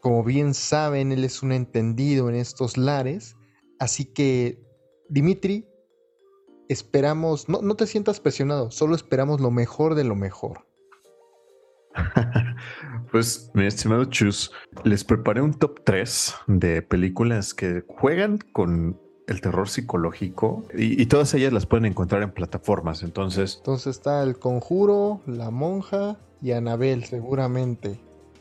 Como 0.00 0.24
bien 0.24 0.54
saben, 0.54 1.12
él 1.12 1.24
es 1.24 1.42
un 1.42 1.52
entendido 1.52 2.30
en 2.30 2.36
estos 2.36 2.78
lares. 2.78 3.36
Así 3.78 4.06
que, 4.06 4.64
Dimitri, 5.10 5.66
esperamos, 6.72 7.48
no, 7.48 7.62
no 7.62 7.74
te 7.74 7.86
sientas 7.86 8.20
presionado, 8.20 8.70
solo 8.70 8.94
esperamos 8.94 9.40
lo 9.40 9.50
mejor 9.50 9.94
de 9.94 10.04
lo 10.04 10.16
mejor. 10.16 10.66
pues, 13.10 13.50
mi 13.54 13.66
estimado 13.66 14.04
Chus, 14.06 14.52
les 14.84 15.04
preparé 15.04 15.42
un 15.42 15.54
top 15.54 15.80
3 15.84 16.34
de 16.46 16.82
películas 16.82 17.54
que 17.54 17.84
juegan 17.86 18.38
con 18.52 18.98
el 19.28 19.40
terror 19.40 19.68
psicológico 19.68 20.64
y, 20.74 21.06
todas 21.06 21.32
ellas 21.34 21.52
las 21.52 21.66
pueden 21.66 21.86
encontrar 21.86 22.22
en 22.22 22.32
plataformas. 22.32 23.02
Entonces, 23.02 23.56
entonces 23.58 23.96
está 23.96 24.22
El 24.22 24.38
Conjuro, 24.38 25.20
La 25.26 25.50
Monja 25.50 26.18
y 26.40 26.52
Anabel, 26.52 27.04
seguramente. 27.04 28.00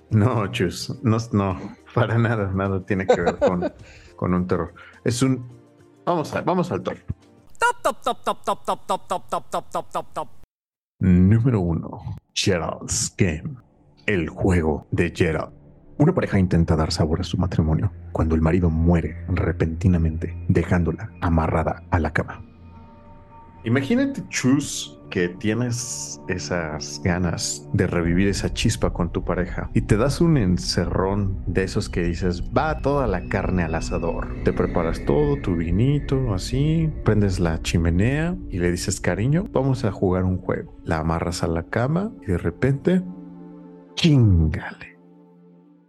No, 0.09 0.47
Chus, 0.47 0.99
no, 1.03 1.17
no, 1.31 1.75
para 1.93 2.17
nada, 2.17 2.51
nada 2.51 2.85
tiene 2.85 3.07
que 3.07 3.21
ver 3.21 3.37
con, 3.37 3.71
con 4.15 4.33
un 4.33 4.47
terror. 4.47 4.73
Es 5.03 5.21
un. 5.21 5.47
Vamos, 6.05 6.33
a, 6.35 6.41
vamos 6.41 6.71
al 6.71 6.81
top. 6.81 6.97
Top, 7.61 7.79
top, 7.83 8.01
top, 8.01 8.23
top, 8.23 8.43
top, 8.43 8.65
top, 8.65 8.87
top, 8.87 9.29
top, 9.29 9.49
top, 9.51 9.69
top, 9.69 9.91
top, 9.91 10.13
top. 10.13 10.27
Número 10.99 11.61
uno. 11.61 12.15
Gerald's 12.33 13.13
Game. 13.15 13.55
El 14.07 14.29
juego 14.29 14.87
de 14.89 15.13
Gerald. 15.15 15.53
Una 15.99 16.11
pareja 16.11 16.39
intenta 16.39 16.75
dar 16.75 16.91
sabor 16.91 17.21
a 17.21 17.23
su 17.23 17.37
matrimonio 17.37 17.91
cuando 18.13 18.33
el 18.33 18.41
marido 18.41 18.71
muere 18.71 19.23
repentinamente, 19.27 20.35
dejándola 20.47 21.11
amarrada 21.21 21.83
a 21.91 21.99
la 21.99 22.11
cama. 22.11 22.43
Imagínate, 23.63 24.27
Chus, 24.29 24.99
que 25.11 25.29
tienes 25.29 26.19
esas 26.27 26.99
ganas 27.03 27.69
de 27.73 27.85
revivir 27.85 28.27
esa 28.27 28.51
chispa 28.51 28.91
con 28.91 29.11
tu 29.11 29.23
pareja 29.23 29.69
y 29.75 29.81
te 29.81 29.97
das 29.97 30.21
un 30.21 30.37
encerrón 30.37 31.43
de 31.45 31.63
esos 31.63 31.89
que 31.89 32.01
dices, 32.01 32.41
va 32.57 32.79
toda 32.79 33.05
la 33.05 33.27
carne 33.27 33.63
al 33.63 33.75
asador. 33.75 34.29
Te 34.43 34.53
preparas 34.53 35.05
todo, 35.05 35.37
tu 35.37 35.55
vinito, 35.55 36.33
así, 36.33 36.91
prendes 37.03 37.39
la 37.39 37.61
chimenea 37.61 38.35
y 38.49 38.57
le 38.57 38.71
dices, 38.71 38.99
cariño, 38.99 39.45
vamos 39.51 39.85
a 39.85 39.91
jugar 39.91 40.23
un 40.23 40.39
juego. 40.39 40.75
La 40.83 40.97
amarras 40.97 41.43
a 41.43 41.47
la 41.47 41.63
cama 41.63 42.11
y 42.23 42.27
de 42.27 42.37
repente, 42.37 43.03
chingale. 43.95 44.97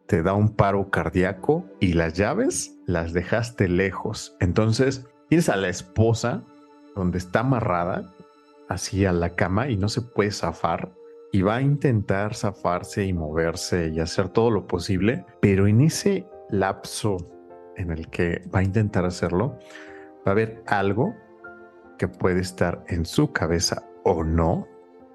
Te 0.07 0.23
da 0.23 0.35
un 0.35 0.51
paro 0.51 0.91
cardíaco 0.91 1.65
y 1.81 1.95
las 1.95 2.15
llaves 2.15 2.77
las 2.87 3.13
dejaste 3.13 3.69
lejos. 3.69 4.37
Entonces, 4.41 5.07
tienes 5.29 5.49
a 5.49 5.57
la 5.57 5.69
esposa 5.69 6.45
donde 6.95 7.19
está 7.19 7.41
amarrada 7.41 8.13
así 8.69 9.05
a 9.07 9.13
la 9.13 9.31
cama 9.31 9.69
y 9.69 9.77
no 9.77 9.89
se 9.89 10.03
puede 10.03 10.31
zafar 10.31 10.93
y 11.33 11.43
va 11.43 11.57
a 11.57 11.63
intentar 11.63 12.35
zafarse 12.35 13.05
y 13.05 13.13
moverse 13.13 13.89
y 13.89 14.01
hacer 14.01 14.29
todo 14.29 14.51
lo 14.51 14.67
posible, 14.67 15.25
pero 15.41 15.67
en 15.67 15.81
ese 15.81 16.27
lapso 16.51 17.17
en 17.77 17.91
el 17.91 18.09
que 18.11 18.43
va 18.55 18.61
a 18.61 18.65
intentar 18.65 19.07
hacerlo, 19.07 19.59
va 20.19 20.27
a 20.27 20.31
haber 20.31 20.63
algo 20.67 21.15
que 21.99 22.07
puede 22.07 22.41
estar 22.41 22.85
en 22.89 23.07
su 23.07 23.33
cabeza 23.33 23.89
o 24.05 24.25
no, 24.25 24.67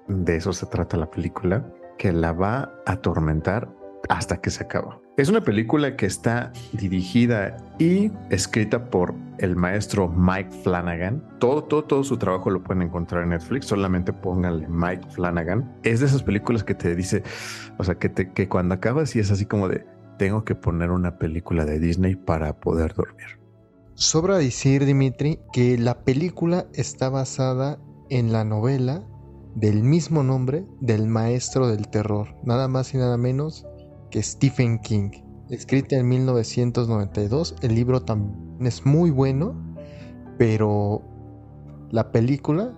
de 0.08 0.36
eso 0.36 0.52
se 0.52 0.66
trata 0.66 0.96
la 0.96 1.10
película, 1.10 1.72
que 1.98 2.12
la 2.12 2.32
va 2.32 2.72
a 2.86 2.92
atormentar 2.92 3.68
hasta 4.08 4.40
que 4.40 4.50
se 4.50 4.64
acaba. 4.64 5.00
Es 5.18 5.28
una 5.28 5.40
película 5.40 5.96
que 5.96 6.06
está 6.06 6.52
dirigida 6.72 7.56
y 7.80 8.12
escrita 8.30 8.88
por 8.88 9.16
el 9.38 9.56
maestro 9.56 10.08
Mike 10.08 10.62
Flanagan. 10.62 11.20
Todo, 11.40 11.64
todo, 11.64 11.82
todo 11.82 12.04
su 12.04 12.18
trabajo 12.18 12.50
lo 12.50 12.62
pueden 12.62 12.82
encontrar 12.82 13.24
en 13.24 13.30
Netflix. 13.30 13.66
Solamente 13.66 14.12
pónganle 14.12 14.68
Mike 14.68 15.08
Flanagan. 15.10 15.76
Es 15.82 15.98
de 15.98 16.06
esas 16.06 16.22
películas 16.22 16.62
que 16.62 16.76
te 16.76 16.94
dice, 16.94 17.24
o 17.78 17.82
sea, 17.82 17.96
que, 17.96 18.08
te, 18.08 18.32
que 18.32 18.48
cuando 18.48 18.76
acabas 18.76 19.16
y 19.16 19.18
es 19.18 19.32
así 19.32 19.44
como 19.44 19.68
de, 19.68 19.84
tengo 20.20 20.44
que 20.44 20.54
poner 20.54 20.92
una 20.92 21.18
película 21.18 21.64
de 21.64 21.80
Disney 21.80 22.14
para 22.14 22.60
poder 22.60 22.94
dormir. 22.94 23.40
Sobra 23.94 24.38
decir, 24.38 24.84
Dimitri, 24.84 25.40
que 25.52 25.78
la 25.78 26.04
película 26.04 26.68
está 26.74 27.08
basada 27.08 27.80
en 28.08 28.32
la 28.32 28.44
novela 28.44 29.02
del 29.56 29.82
mismo 29.82 30.22
nombre 30.22 30.64
del 30.80 31.08
maestro 31.08 31.66
del 31.66 31.88
terror, 31.88 32.36
nada 32.44 32.68
más 32.68 32.94
y 32.94 32.98
nada 32.98 33.16
menos 33.16 33.66
que 34.10 34.22
Stephen 34.22 34.78
King. 34.80 35.10
Escrita 35.50 35.96
en 35.96 36.08
1992, 36.08 37.56
el 37.62 37.74
libro 37.74 38.02
también 38.02 38.66
es 38.66 38.84
muy 38.84 39.10
bueno, 39.10 39.54
pero 40.36 41.02
la 41.90 42.12
película 42.12 42.72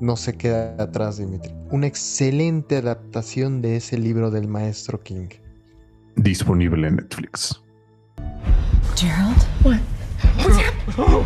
no 0.00 0.16
se 0.16 0.36
queda 0.36 0.76
atrás, 0.78 1.16
Dimitri. 1.18 1.54
Una 1.70 1.86
excelente 1.86 2.76
adaptación 2.76 3.62
de 3.62 3.76
ese 3.76 3.96
libro 3.96 4.30
del 4.30 4.48
maestro 4.48 5.02
King. 5.02 5.28
Disponible 6.16 6.88
en 6.88 6.96
Netflix. 6.96 7.62
Gerald? 8.96 9.42
What? 9.64 9.80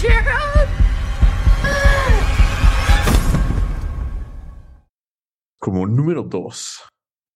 Gerald? 0.00 0.68
Como 5.58 5.86
número 5.86 6.22
2, 6.22 6.89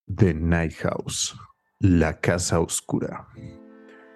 The 0.07 0.35
Night 0.35 0.75
House, 0.83 1.35
la 1.81 2.21
casa 2.21 2.61
oscura. 2.61 3.27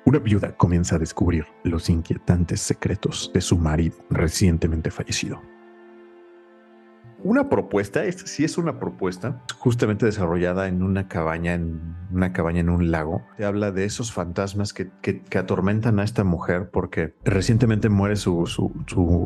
Una 0.04 0.18
viuda 0.18 0.54
comienza 0.54 0.96
a 0.96 0.98
descubrir 0.98 1.46
los 1.64 1.88
inquietantes 1.88 2.60
secretos 2.60 3.30
de 3.32 3.40
su 3.40 3.56
marido 3.56 3.96
recientemente 4.10 4.90
fallecido. 4.90 5.40
Una 7.28 7.50
propuesta, 7.50 8.06
esta 8.06 8.26
sí 8.26 8.42
es 8.42 8.56
una 8.56 8.80
propuesta, 8.80 9.42
justamente 9.58 10.06
desarrollada 10.06 10.66
en 10.66 10.82
una 10.82 11.08
cabaña, 11.08 11.52
en 11.52 11.94
una 12.10 12.32
cabaña 12.32 12.60
en 12.60 12.70
un 12.70 12.90
lago. 12.90 13.22
Te 13.36 13.44
habla 13.44 13.70
de 13.70 13.84
esos 13.84 14.12
fantasmas 14.12 14.72
que, 14.72 14.88
que, 15.02 15.38
atormentan 15.38 16.00
a 16.00 16.04
esta 16.04 16.24
mujer 16.24 16.70
porque 16.72 17.14
recientemente 17.24 17.90
muere 17.90 18.16
su, 18.16 18.46
su, 18.46 18.72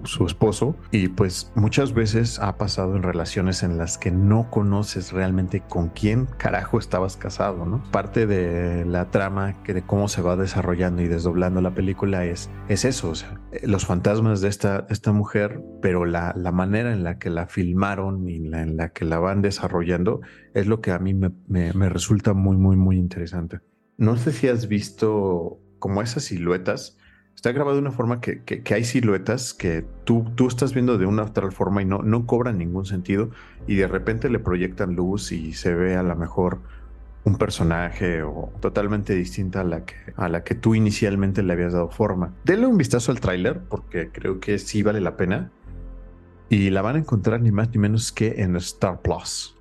su, 0.05 0.27
esposo 0.27 0.75
y 0.91 1.09
pues 1.09 1.53
muchas 1.55 1.95
veces 1.95 2.41
ha 2.41 2.59
pasado 2.59 2.97
en 2.97 3.05
relaciones 3.05 3.63
en 3.63 3.79
las 3.79 3.99
que 3.99 4.11
no 4.11 4.51
conoces 4.51 5.13
realmente 5.13 5.61
con 5.61 5.89
quién 5.89 6.27
carajo 6.39 6.81
estabas 6.81 7.17
casado, 7.17 7.65
¿no? 7.65 7.85
Parte 7.93 8.27
de 8.27 8.85
la 8.85 9.11
trama 9.11 9.63
que 9.63 9.75
de 9.75 9.83
cómo 9.83 10.09
se 10.09 10.23
va 10.23 10.35
desarrollando 10.35 11.03
y 11.03 11.09
desdoblando 11.09 11.61
la 11.61 11.73
película 11.73 12.25
es, 12.25 12.51
es 12.69 12.85
eso, 12.85 13.11
o 13.11 13.15
sea, 13.15 13.41
los 13.63 13.87
fantasmas 13.87 14.41
de 14.41 14.49
esta, 14.49 14.87
esta 14.91 15.13
mujer, 15.13 15.63
pero 15.81 16.05
la, 16.05 16.35
la 16.37 16.51
manera 16.51 16.93
en 16.93 17.05
la 17.05 17.19
que 17.19 17.31
la 17.31 17.47
filmaron 17.47 17.92
y 18.27 18.39
la, 18.39 18.63
en 18.63 18.77
la 18.77 18.91
que 18.91 19.05
la 19.05 19.19
van 19.19 19.43
desarrollando 19.43 20.21
es 20.55 20.67
lo 20.67 20.81
que 20.81 20.93
a 20.93 20.99
mí 20.99 21.15
me, 21.15 21.31
me, 21.49 21.89
resulta 21.89 22.33
muy, 22.33 22.57
muy, 22.57 22.77
muy 22.77 22.97
interesante. 22.97 23.61
No 23.97 24.17
sé 24.17 24.33
si 24.33 24.49
has 24.49 24.69
visto 24.69 25.61
como 25.79 26.03
esas 26.03 26.25
siluetas. 26.25 26.99
Está 27.35 27.53
grabado 27.53 27.77
de 27.77 27.83
una 27.83 27.91
forma 27.91 28.21
que, 28.21 28.43
que, 28.43 28.75
hay 28.75 28.85
siluetas 28.85 29.55
que 29.55 29.85
tú, 30.05 30.27
tú 30.35 30.49
estás 30.49 30.75
viendo 30.75 30.99
de 30.99 31.07
una 31.07 31.33
tal 31.33 31.53
forma 31.53 31.83
y 31.83 31.85
no, 31.85 31.99
no 32.03 32.27
cobran 32.27 32.59
ningún 32.59 32.85
sentido 32.85 33.31
y 33.67 33.77
de 33.77 33.89
repente 33.89 34.29
le 34.29 34.39
proyectan 34.39 34.95
luz 34.95 35.33
y 35.33 35.53
se 35.55 35.75
ve 35.75 35.97
a 35.97 36.03
lo 36.03 36.15
mejor 36.15 36.61
un 37.25 37.37
personaje 37.37 38.23
o 38.23 38.53
totalmente 38.61 39.15
distinta 39.15 39.61
a 39.61 39.65
la 39.65 39.85
que 39.85 39.95
a 40.17 40.29
la 40.29 40.43
que 40.43 40.55
tú 40.55 40.75
inicialmente 40.75 41.43
le 41.43 41.53
habías 41.53 41.73
dado 41.73 41.89
forma. 41.89 42.35
Denle 42.45 42.67
un 42.67 42.77
vistazo 42.77 43.13
al 43.13 43.21
tráiler 43.21 43.61
porque 43.69 44.11
creo 44.11 44.41
que 44.41 44.59
sí 44.59 44.83
vale 44.83 45.01
la 45.01 45.17
pena 45.17 45.51
y 46.53 46.69
la 46.69 46.83
van 46.83 46.97
a 46.97 46.99
encontrar 46.99 47.41
ni 47.41 47.51
más 47.51 47.71
ni 47.71 47.79
menos 47.79 48.13
que 48.13 48.43
en 48.43 48.57
Star 48.57 49.01
Plus. 49.01 49.57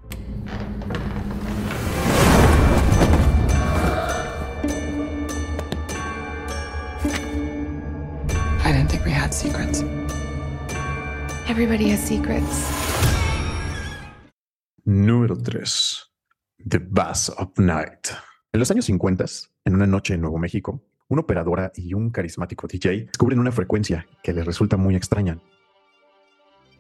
I 8.65 8.73
didn't 8.73 8.89
think 8.89 9.06
we 9.06 9.13
had 9.13 9.32
secrets. 9.32 9.86
Everybody 11.47 11.93
has 11.93 12.01
secrets. 12.01 12.67
Número 14.84 15.38
3. 15.38 16.12
The 16.67 16.80
Bass 16.80 17.30
of 17.38 17.58
Night. 17.58 18.10
En 18.51 18.60
los 18.60 18.69
años 18.69 18.84
50, 18.84 19.23
en 19.63 19.75
una 19.75 19.88
noche 19.88 20.15
en 20.15 20.21
Nuevo 20.21 20.38
México, 20.39 20.84
una 21.08 21.21
operadora 21.21 21.71
y 21.73 21.93
un 21.93 22.10
carismático 22.10 22.67
DJ 22.67 23.06
descubren 23.06 23.39
una 23.39 23.54
frecuencia 23.54 24.06
que 24.21 24.34
les 24.34 24.45
resulta 24.45 24.75
muy 24.75 24.97
extraña. 24.97 25.39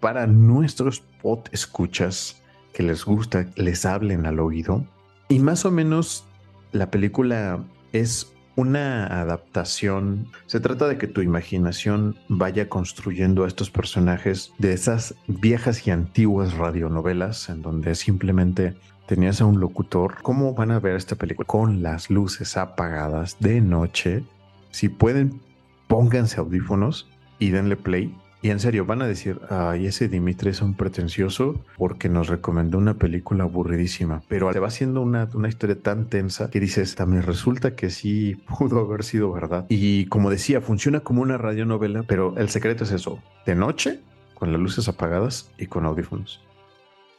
Para 0.01 0.25
nuestros 0.25 1.01
pot 1.21 1.47
escuchas 1.53 2.41
que 2.73 2.81
les 2.81 3.05
gusta, 3.05 3.45
les 3.55 3.85
hablen 3.85 4.25
al 4.25 4.39
oído. 4.39 4.83
Y 5.29 5.37
más 5.39 5.63
o 5.63 5.71
menos 5.71 6.25
la 6.71 6.89
película 6.89 7.63
es 7.93 8.33
una 8.55 9.05
adaptación. 9.21 10.27
Se 10.47 10.59
trata 10.59 10.87
de 10.87 10.97
que 10.97 11.07
tu 11.07 11.21
imaginación 11.21 12.17
vaya 12.27 12.67
construyendo 12.67 13.43
a 13.43 13.47
estos 13.47 13.69
personajes 13.69 14.51
de 14.57 14.73
esas 14.73 15.15
viejas 15.27 15.85
y 15.85 15.91
antiguas 15.91 16.55
radionovelas 16.55 17.49
en 17.49 17.61
donde 17.61 17.93
simplemente 17.93 18.75
tenías 19.05 19.39
a 19.39 19.45
un 19.45 19.59
locutor. 19.59 20.15
¿Cómo 20.23 20.55
van 20.55 20.71
a 20.71 20.79
ver 20.79 20.95
esta 20.95 21.15
película? 21.15 21.45
Con 21.45 21.83
las 21.83 22.09
luces 22.09 22.57
apagadas 22.57 23.37
de 23.39 23.61
noche. 23.61 24.23
Si 24.71 24.89
pueden, 24.89 25.41
pónganse 25.87 26.39
audífonos 26.39 27.07
y 27.37 27.51
denle 27.51 27.77
play. 27.77 28.15
Y 28.43 28.49
en 28.49 28.59
serio, 28.59 28.85
van 28.85 29.03
a 29.03 29.07
decir, 29.07 29.39
ay, 29.49 29.85
ese 29.85 30.07
Dimitri 30.07 30.49
es 30.49 30.61
un 30.63 30.73
pretencioso 30.73 31.63
porque 31.77 32.09
nos 32.09 32.27
recomendó 32.27 32.79
una 32.79 32.95
película 32.95 33.43
aburridísima. 33.43 34.23
Pero 34.27 34.51
te 34.51 34.59
va 34.59 34.67
haciendo 34.67 35.01
una, 35.01 35.29
una 35.35 35.47
historia 35.47 35.79
tan 35.79 36.05
tensa 36.05 36.49
que 36.49 36.59
dices, 36.59 36.95
también 36.95 37.21
resulta 37.21 37.75
que 37.75 37.91
sí 37.91 38.35
pudo 38.57 38.79
haber 38.79 39.03
sido 39.03 39.31
verdad. 39.31 39.65
Y 39.69 40.05
como 40.07 40.31
decía, 40.31 40.59
funciona 40.59 41.01
como 41.01 41.21
una 41.21 41.37
radionovela, 41.37 42.03
pero 42.03 42.35
el 42.37 42.49
secreto 42.49 42.83
es 42.83 42.91
eso, 42.91 43.19
de 43.45 43.53
noche, 43.53 43.99
con 44.33 44.51
las 44.51 44.59
luces 44.59 44.87
apagadas 44.87 45.51
y 45.59 45.67
con 45.67 45.85
audífonos, 45.85 46.41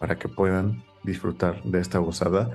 para 0.01 0.19
que 0.19 0.29
puedan 0.29 0.83
disfrutar 1.05 1.63
de 1.63 1.79
esta 1.79 1.99
gozada. 1.99 2.51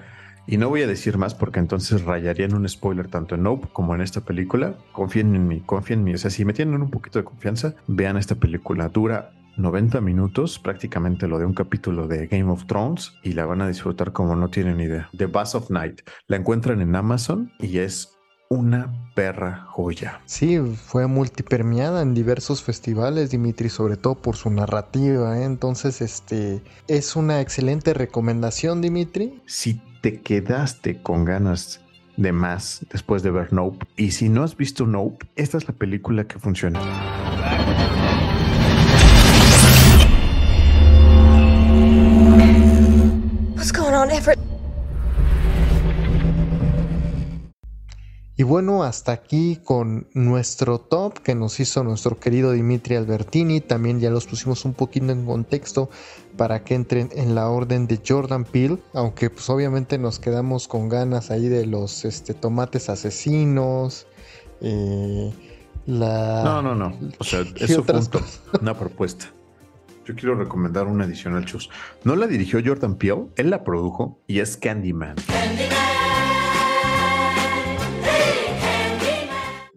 Y 0.49 0.55
no 0.55 0.69
voy 0.69 0.81
a 0.81 0.87
decir 0.87 1.17
más 1.17 1.35
porque 1.35 1.59
entonces 1.59 2.03
rayaría 2.03 2.45
en 2.45 2.55
un 2.55 2.67
spoiler 2.69 3.09
tanto 3.09 3.35
en 3.35 3.43
Nope 3.43 3.67
como 3.73 3.93
en 3.93 4.01
esta 4.01 4.21
película. 4.21 4.77
Confíen 4.93 5.35
en 5.35 5.45
mí, 5.45 5.61
confíen 5.65 5.99
en 5.99 6.05
mí. 6.05 6.13
O 6.13 6.17
sea, 6.17 6.31
si 6.31 6.45
me 6.45 6.53
tienen 6.53 6.81
un 6.81 6.89
poquito 6.89 7.19
de 7.19 7.25
confianza, 7.25 7.75
vean 7.87 8.15
esta 8.15 8.35
película. 8.35 8.87
Dura 8.87 9.31
90 9.57 9.99
minutos, 9.99 10.57
prácticamente 10.57 11.27
lo 11.27 11.37
de 11.37 11.45
un 11.45 11.53
capítulo 11.53 12.07
de 12.07 12.27
Game 12.27 12.49
of 12.49 12.65
Thrones 12.65 13.13
y 13.23 13.33
la 13.33 13.45
van 13.45 13.61
a 13.61 13.67
disfrutar 13.67 14.13
como 14.13 14.37
no 14.37 14.49
tienen 14.49 14.79
idea. 14.79 15.09
The 15.17 15.25
Bass 15.25 15.53
of 15.53 15.69
Night. 15.69 16.01
La 16.27 16.37
encuentran 16.37 16.79
en 16.81 16.95
Amazon 16.95 17.51
y 17.59 17.79
es 17.79 18.17
una 18.49 19.11
perra 19.15 19.65
joya. 19.67 20.21
Sí, 20.25 20.59
fue 20.59 21.07
multipermeada 21.07 22.01
en 22.01 22.13
diversos 22.13 22.63
festivales, 22.63 23.31
Dimitri, 23.31 23.69
sobre 23.69 23.97
todo 23.97 24.15
por 24.15 24.35
su 24.35 24.49
narrativa. 24.49 25.37
¿eh? 25.39 25.43
Entonces, 25.43 26.01
este 26.01 26.61
es 26.87 27.15
una 27.15 27.41
excelente 27.41 27.93
recomendación, 27.93 28.81
Dimitri. 28.81 29.41
Si 29.45 29.81
te 30.07 30.21
quedaste 30.21 31.01
con 31.01 31.25
ganas 31.25 31.81
de 32.15 32.31
más 32.31 32.85
después 32.89 33.23
de 33.23 33.31
ver 33.31 33.51
Nope, 33.51 33.85
y 33.97 34.11
si 34.11 34.29
no 34.29 34.43
has 34.43 34.55
visto 34.55 34.85
Nope, 34.85 35.25
esta 35.35 35.57
es 35.57 35.67
la 35.67 35.73
película 35.73 36.23
que 36.23 36.39
funciona. 36.39 36.79
Y 48.39 48.43
bueno, 48.43 48.83
hasta 48.83 49.13
aquí 49.13 49.59
con 49.63 50.07
nuestro 50.13 50.77
top 50.77 51.19
que 51.21 51.33
nos 51.33 51.59
hizo 51.59 51.83
nuestro 51.83 52.19
querido 52.19 52.51
Dimitri 52.51 52.95
Albertini. 52.95 53.61
También 53.61 53.99
ya 53.99 54.11
los 54.11 54.27
pusimos 54.27 54.63
un 54.63 54.75
poquito 54.75 55.11
en 55.11 55.25
contexto 55.25 55.89
para 56.37 56.63
que 56.63 56.75
entren 56.75 57.09
en 57.15 57.33
la 57.33 57.49
orden 57.49 57.87
de 57.87 57.99
Jordan 58.07 58.45
Peele. 58.45 58.77
Aunque 58.93 59.31
pues 59.31 59.49
obviamente 59.49 59.97
nos 59.97 60.19
quedamos 60.19 60.67
con 60.67 60.87
ganas 60.87 61.31
ahí 61.31 61.49
de 61.49 61.65
los 61.65 62.05
este, 62.05 62.35
tomates 62.35 62.89
asesinos. 62.89 64.05
Eh, 64.61 65.33
la... 65.87 66.43
No, 66.43 66.61
no, 66.61 66.75
no. 66.75 66.95
O 67.17 67.23
sea, 67.23 67.43
eso 67.55 67.83
fue 67.83 67.99
una 68.61 68.77
propuesta. 68.77 69.25
Yo 70.05 70.15
quiero 70.15 70.35
recomendar 70.35 70.85
una 70.85 71.05
adicional 71.05 71.43
Chus. 71.45 71.71
No 72.03 72.15
la 72.15 72.27
dirigió 72.27 72.61
Jordan 72.63 72.97
Peele, 72.97 73.25
él 73.35 73.49
la 73.49 73.63
produjo 73.63 74.19
y 74.27 74.41
es 74.41 74.57
Candyman. 74.57 75.15
Candyman. 75.27 75.76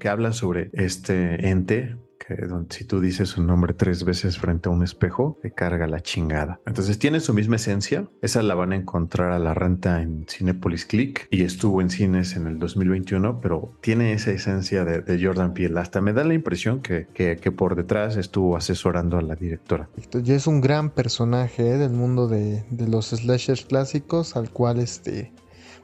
Que 0.01 0.09
habla 0.09 0.33
sobre 0.33 0.71
este 0.73 1.49
ente 1.49 1.97
que 2.21 2.47
si 2.69 2.85
tú 2.85 3.01
dices 3.01 3.31
su 3.31 3.43
nombre 3.43 3.75
tres 3.75 4.05
veces 4.05 4.39
frente 4.39 4.69
a 4.69 4.73
un 4.73 4.83
espejo, 4.83 5.39
te 5.43 5.53
carga 5.53 5.87
la 5.87 6.01
chingada. 6.01 6.61
Entonces 6.67 6.99
tiene 6.99 7.19
su 7.21 7.35
misma 7.35 7.57
esencia. 7.57 8.09
Esa 8.21 8.43
la 8.43 8.55
van 8.55 8.73
a 8.73 8.77
encontrar 8.77 9.33
a 9.33 9.39
la 9.39 9.55
renta 9.55 10.03
en 10.03 10.27
Cinepolis 10.29 10.85
Click 10.85 11.27
y 11.31 11.43
estuvo 11.43 11.81
en 11.81 11.91
cines 11.91 12.37
en 12.37 12.47
el 12.47 12.59
2021, 12.59 13.41
pero 13.41 13.73
tiene 13.81 14.13
esa 14.13 14.31
esencia 14.31 14.85
de, 14.85 15.21
Jordan 15.21 15.55
Peele. 15.55 15.81
Hasta 15.81 16.01
me 16.01 16.13
da 16.13 16.25
la 16.25 16.35
impresión 16.35 16.81
que, 16.81 17.09
que, 17.15 17.53
por 17.53 17.75
detrás 17.75 18.17
estuvo 18.17 18.57
asesorando 18.57 19.19
a 19.19 19.23
la 19.23 19.35
directora. 19.35 19.89
Y 20.25 20.33
es 20.33 20.47
un 20.47 20.61
gran 20.61 20.91
personaje 20.91 21.73
¿eh? 21.73 21.79
del 21.79 21.93
mundo 21.93 22.29
de, 22.29 22.65
de 22.71 22.87
los 22.87 23.09
slashers 23.09 23.65
clásicos 23.65 24.37
al 24.37 24.51
cual 24.51 24.79
este 24.79 25.33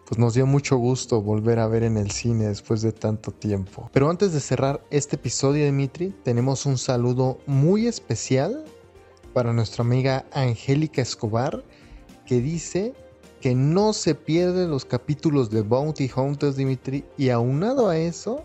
pues 0.06 0.18
nos 0.18 0.34
dio 0.34 0.46
mucho 0.46 0.76
gusto 0.76 1.20
volver 1.20 1.58
a 1.58 1.66
ver 1.66 1.82
en 1.82 1.96
el 1.96 2.12
cine 2.12 2.46
después 2.46 2.80
de 2.80 2.92
tanto 2.92 3.32
tiempo. 3.32 3.90
Pero 3.92 4.08
antes 4.08 4.32
de 4.32 4.40
cerrar 4.40 4.80
este 4.90 5.16
episodio, 5.16 5.64
Dimitri, 5.64 6.14
tenemos 6.22 6.64
un 6.64 6.78
saludo 6.78 7.38
muy 7.46 7.88
especial 7.88 8.64
para 9.32 9.52
nuestra 9.52 9.82
amiga 9.82 10.24
Angélica 10.32 11.02
Escobar, 11.02 11.64
que 12.24 12.40
dice 12.40 12.94
que 13.40 13.54
no 13.54 13.92
se 13.92 14.14
pierden 14.14 14.70
los 14.70 14.84
capítulos 14.84 15.50
de 15.50 15.62
Bounty 15.62 16.08
Hunters, 16.14 16.56
Dimitri, 16.56 17.04
y 17.18 17.30
aunado 17.30 17.88
a 17.88 17.98
eso, 17.98 18.44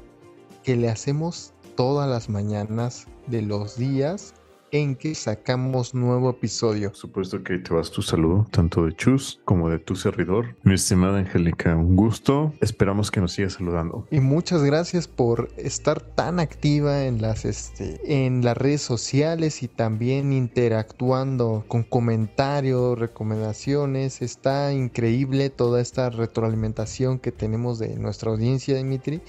que 0.63 0.75
le 0.75 0.89
hacemos 0.89 1.53
todas 1.75 2.09
las 2.09 2.27
mañanas 2.27 3.05
de 3.27 3.43
los 3.43 3.77
días 3.77 4.33
en 4.71 4.95
que 4.95 5.15
sacamos 5.15 5.93
nuevo 5.93 6.29
episodio. 6.29 6.89
Por 6.89 6.97
supuesto 6.97 7.43
que 7.43 7.59
te 7.59 7.73
vas 7.73 7.91
tu 7.91 8.01
saludo, 8.01 8.47
tanto 8.51 8.85
de 8.85 8.95
Chus 8.95 9.41
como 9.45 9.69
de 9.69 9.79
tu 9.79 9.95
servidor. 9.95 10.55
Mi 10.63 10.75
estimada 10.75 11.19
Angélica, 11.19 11.75
un 11.75 11.95
gusto. 11.95 12.53
Esperamos 12.61 13.11
que 13.11 13.19
nos 13.19 13.33
sigas 13.33 13.53
saludando. 13.53 14.07
Y 14.11 14.19
muchas 14.19 14.63
gracias 14.63 15.07
por 15.07 15.49
estar 15.57 16.01
tan 16.01 16.39
activa 16.39 17.05
en 17.05 17.21
las, 17.21 17.45
este, 17.45 17.99
en 18.23 18.43
las 18.43 18.57
redes 18.57 18.81
sociales 18.81 19.63
y 19.63 19.67
también 19.67 20.33
interactuando 20.33 21.65
con 21.67 21.83
comentarios, 21.83 22.97
recomendaciones. 22.97 24.21
Está 24.21 24.73
increíble 24.73 25.49
toda 25.49 25.81
esta 25.81 26.09
retroalimentación 26.09 27.19
que 27.19 27.31
tenemos 27.31 27.79
de 27.79 27.95
nuestra 27.97 28.31
audiencia, 28.31 28.77
Dimitri, 28.77 29.21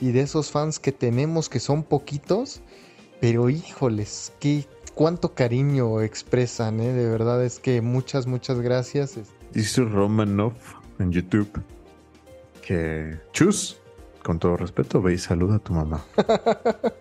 y 0.00 0.12
de 0.12 0.20
esos 0.20 0.50
fans 0.50 0.78
que 0.78 0.92
tenemos 0.92 1.48
que 1.48 1.60
son 1.60 1.82
poquitos. 1.82 2.62
Pero 3.20 3.48
híjoles, 3.48 4.32
qué 4.40 4.66
cuánto 4.96 5.34
cariño 5.34 6.00
expresan, 6.00 6.80
¿eh? 6.80 6.92
De 6.92 7.08
verdad 7.08 7.44
es 7.44 7.60
que 7.60 7.80
muchas, 7.82 8.26
muchas 8.26 8.60
gracias. 8.60 9.16
Dice 9.52 9.84
Romanov 9.84 10.54
en 10.98 11.12
YouTube 11.12 11.48
que 12.66 13.20
chus, 13.32 13.80
con 14.24 14.40
todo 14.40 14.56
respeto, 14.56 15.00
ve 15.00 15.14
y 15.14 15.18
saluda 15.18 15.56
a 15.56 15.58
tu 15.60 15.74
mamá. 15.74 16.04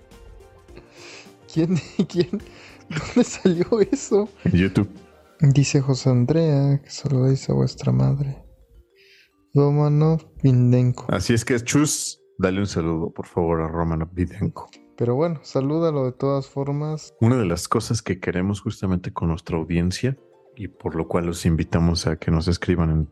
¿Quién? 1.51 1.77
¿Quién? 2.07 2.43
¿Dónde 2.89 3.23
salió 3.23 3.65
eso? 3.79 4.29
En 4.43 4.51
YouTube. 4.51 4.89
Dice 5.39 5.81
José 5.81 6.09
Andrea 6.09 6.79
que 6.83 6.89
saludéis 6.89 7.49
a 7.49 7.53
vuestra 7.53 7.91
madre. 7.91 8.43
Romanov 9.53 10.21
Vindenko. 10.43 11.07
Así 11.09 11.33
es 11.33 11.45
que 11.45 11.57
chus, 11.61 12.21
dale 12.37 12.59
un 12.59 12.67
saludo, 12.67 13.11
por 13.11 13.25
favor, 13.25 13.61
a 13.61 13.69
Romanov 13.69 14.13
Vindenko. 14.13 14.69
Pero 14.97 15.15
bueno, 15.15 15.39
salúdalo 15.43 16.05
de 16.05 16.11
todas 16.13 16.47
formas. 16.47 17.13
Una 17.19 17.37
de 17.37 17.45
las 17.45 17.67
cosas 17.67 18.01
que 18.01 18.19
queremos 18.19 18.61
justamente 18.61 19.11
con 19.11 19.29
nuestra 19.29 19.57
audiencia 19.57 20.17
y 20.55 20.67
por 20.69 20.95
lo 20.95 21.07
cual 21.07 21.25
los 21.25 21.45
invitamos 21.45 22.07
a 22.07 22.15
que 22.15 22.31
nos 22.31 22.47
escriban 22.47 22.89
en, 22.89 23.09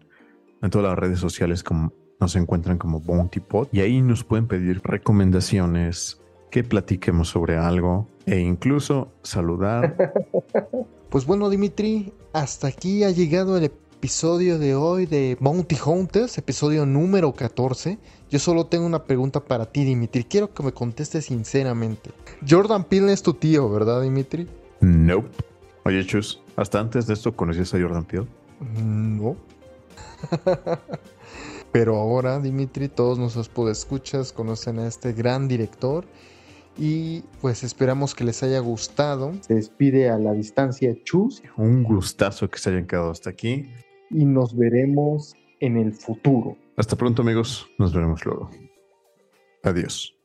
en 0.61 0.69
todas 0.69 0.87
las 0.89 0.97
redes 0.97 1.19
sociales 1.19 1.63
como 1.63 1.93
nos 2.19 2.35
encuentran 2.35 2.77
como 2.77 3.01
Bounty 3.01 3.41
Pod 3.41 3.67
y 3.71 3.81
ahí 3.81 4.01
nos 4.01 4.23
pueden 4.23 4.47
pedir 4.47 4.81
recomendaciones, 4.83 6.21
que 6.51 6.63
platiquemos 6.63 7.29
sobre 7.29 7.57
algo 7.57 8.07
e 8.25 8.39
incluso 8.39 9.11
saludar. 9.23 9.95
Pues 11.13 11.27
bueno, 11.27 11.47
Dimitri, 11.51 12.11
hasta 12.33 12.65
aquí 12.69 13.03
ha 13.03 13.11
llegado 13.11 13.55
el 13.55 13.69
episodio 14.03 14.59
de 14.59 14.75
hoy 14.75 15.05
de 15.05 15.37
Bounty 15.39 15.77
Hunters, 15.85 16.37
episodio 16.37 16.85
número 16.85 17.31
14. 17.31 17.97
Yo 18.29 18.37
solo 18.37 18.65
tengo 18.65 18.85
una 18.85 19.05
pregunta 19.05 19.39
para 19.39 19.65
ti, 19.65 19.85
Dimitri. 19.85 20.25
Quiero 20.25 20.53
que 20.53 20.61
me 20.61 20.73
contestes 20.73 21.23
sinceramente. 21.23 22.11
Jordan 22.45 22.83
Peele 22.83 23.13
es 23.13 23.23
tu 23.23 23.33
tío, 23.33 23.69
¿verdad, 23.69 24.01
Dimitri? 24.01 24.45
Nope. 24.81 25.29
Oye, 25.85 26.05
Chus, 26.05 26.41
hasta 26.57 26.81
antes 26.81 27.07
de 27.07 27.13
esto 27.13 27.33
conocías 27.33 27.73
a 27.73 27.79
Jordan 27.79 28.03
Peele. 28.03 28.27
No. 28.83 29.37
Pero 31.71 31.95
ahora, 31.95 32.41
Dimitri, 32.41 32.89
todos 32.89 33.17
nuestros 33.17 33.47
podescuchas 33.47 34.33
conocen 34.33 34.79
a 34.79 34.87
este 34.87 35.13
gran 35.13 35.47
director 35.47 36.03
y 36.77 37.21
pues 37.39 37.63
esperamos 37.63 38.15
que 38.15 38.25
les 38.25 38.43
haya 38.43 38.59
gustado. 38.59 39.31
Se 39.39 39.55
despide 39.55 40.09
a 40.09 40.17
la 40.17 40.33
distancia 40.33 40.93
Chus. 41.05 41.41
Un 41.55 41.83
gustazo 41.83 42.49
que 42.49 42.59
se 42.59 42.69
hayan 42.69 42.85
quedado 42.85 43.09
hasta 43.09 43.29
aquí. 43.29 43.71
Y 44.13 44.25
nos 44.25 44.55
veremos 44.55 45.35
en 45.59 45.77
el 45.77 45.93
futuro. 45.93 46.55
Hasta 46.77 46.95
pronto 46.95 47.23
amigos, 47.23 47.67
nos 47.77 47.93
veremos 47.93 48.23
luego. 48.25 48.49
Adiós. 49.63 50.15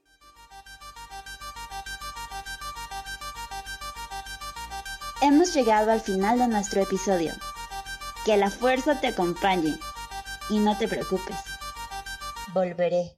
Hemos 5.21 5.53
llegado 5.55 5.91
al 5.91 6.01
final 6.01 6.39
de 6.39 6.49
nuestro 6.49 6.83
episodio. 6.83 7.33
Que 8.25 8.37
la 8.37 8.51
fuerza 8.51 9.01
te 9.01 9.09
acompañe 9.09 9.75
y 10.51 10.59
no 10.59 10.77
te 10.77 10.87
preocupes. 10.87 11.37
Volveré. 12.55 13.18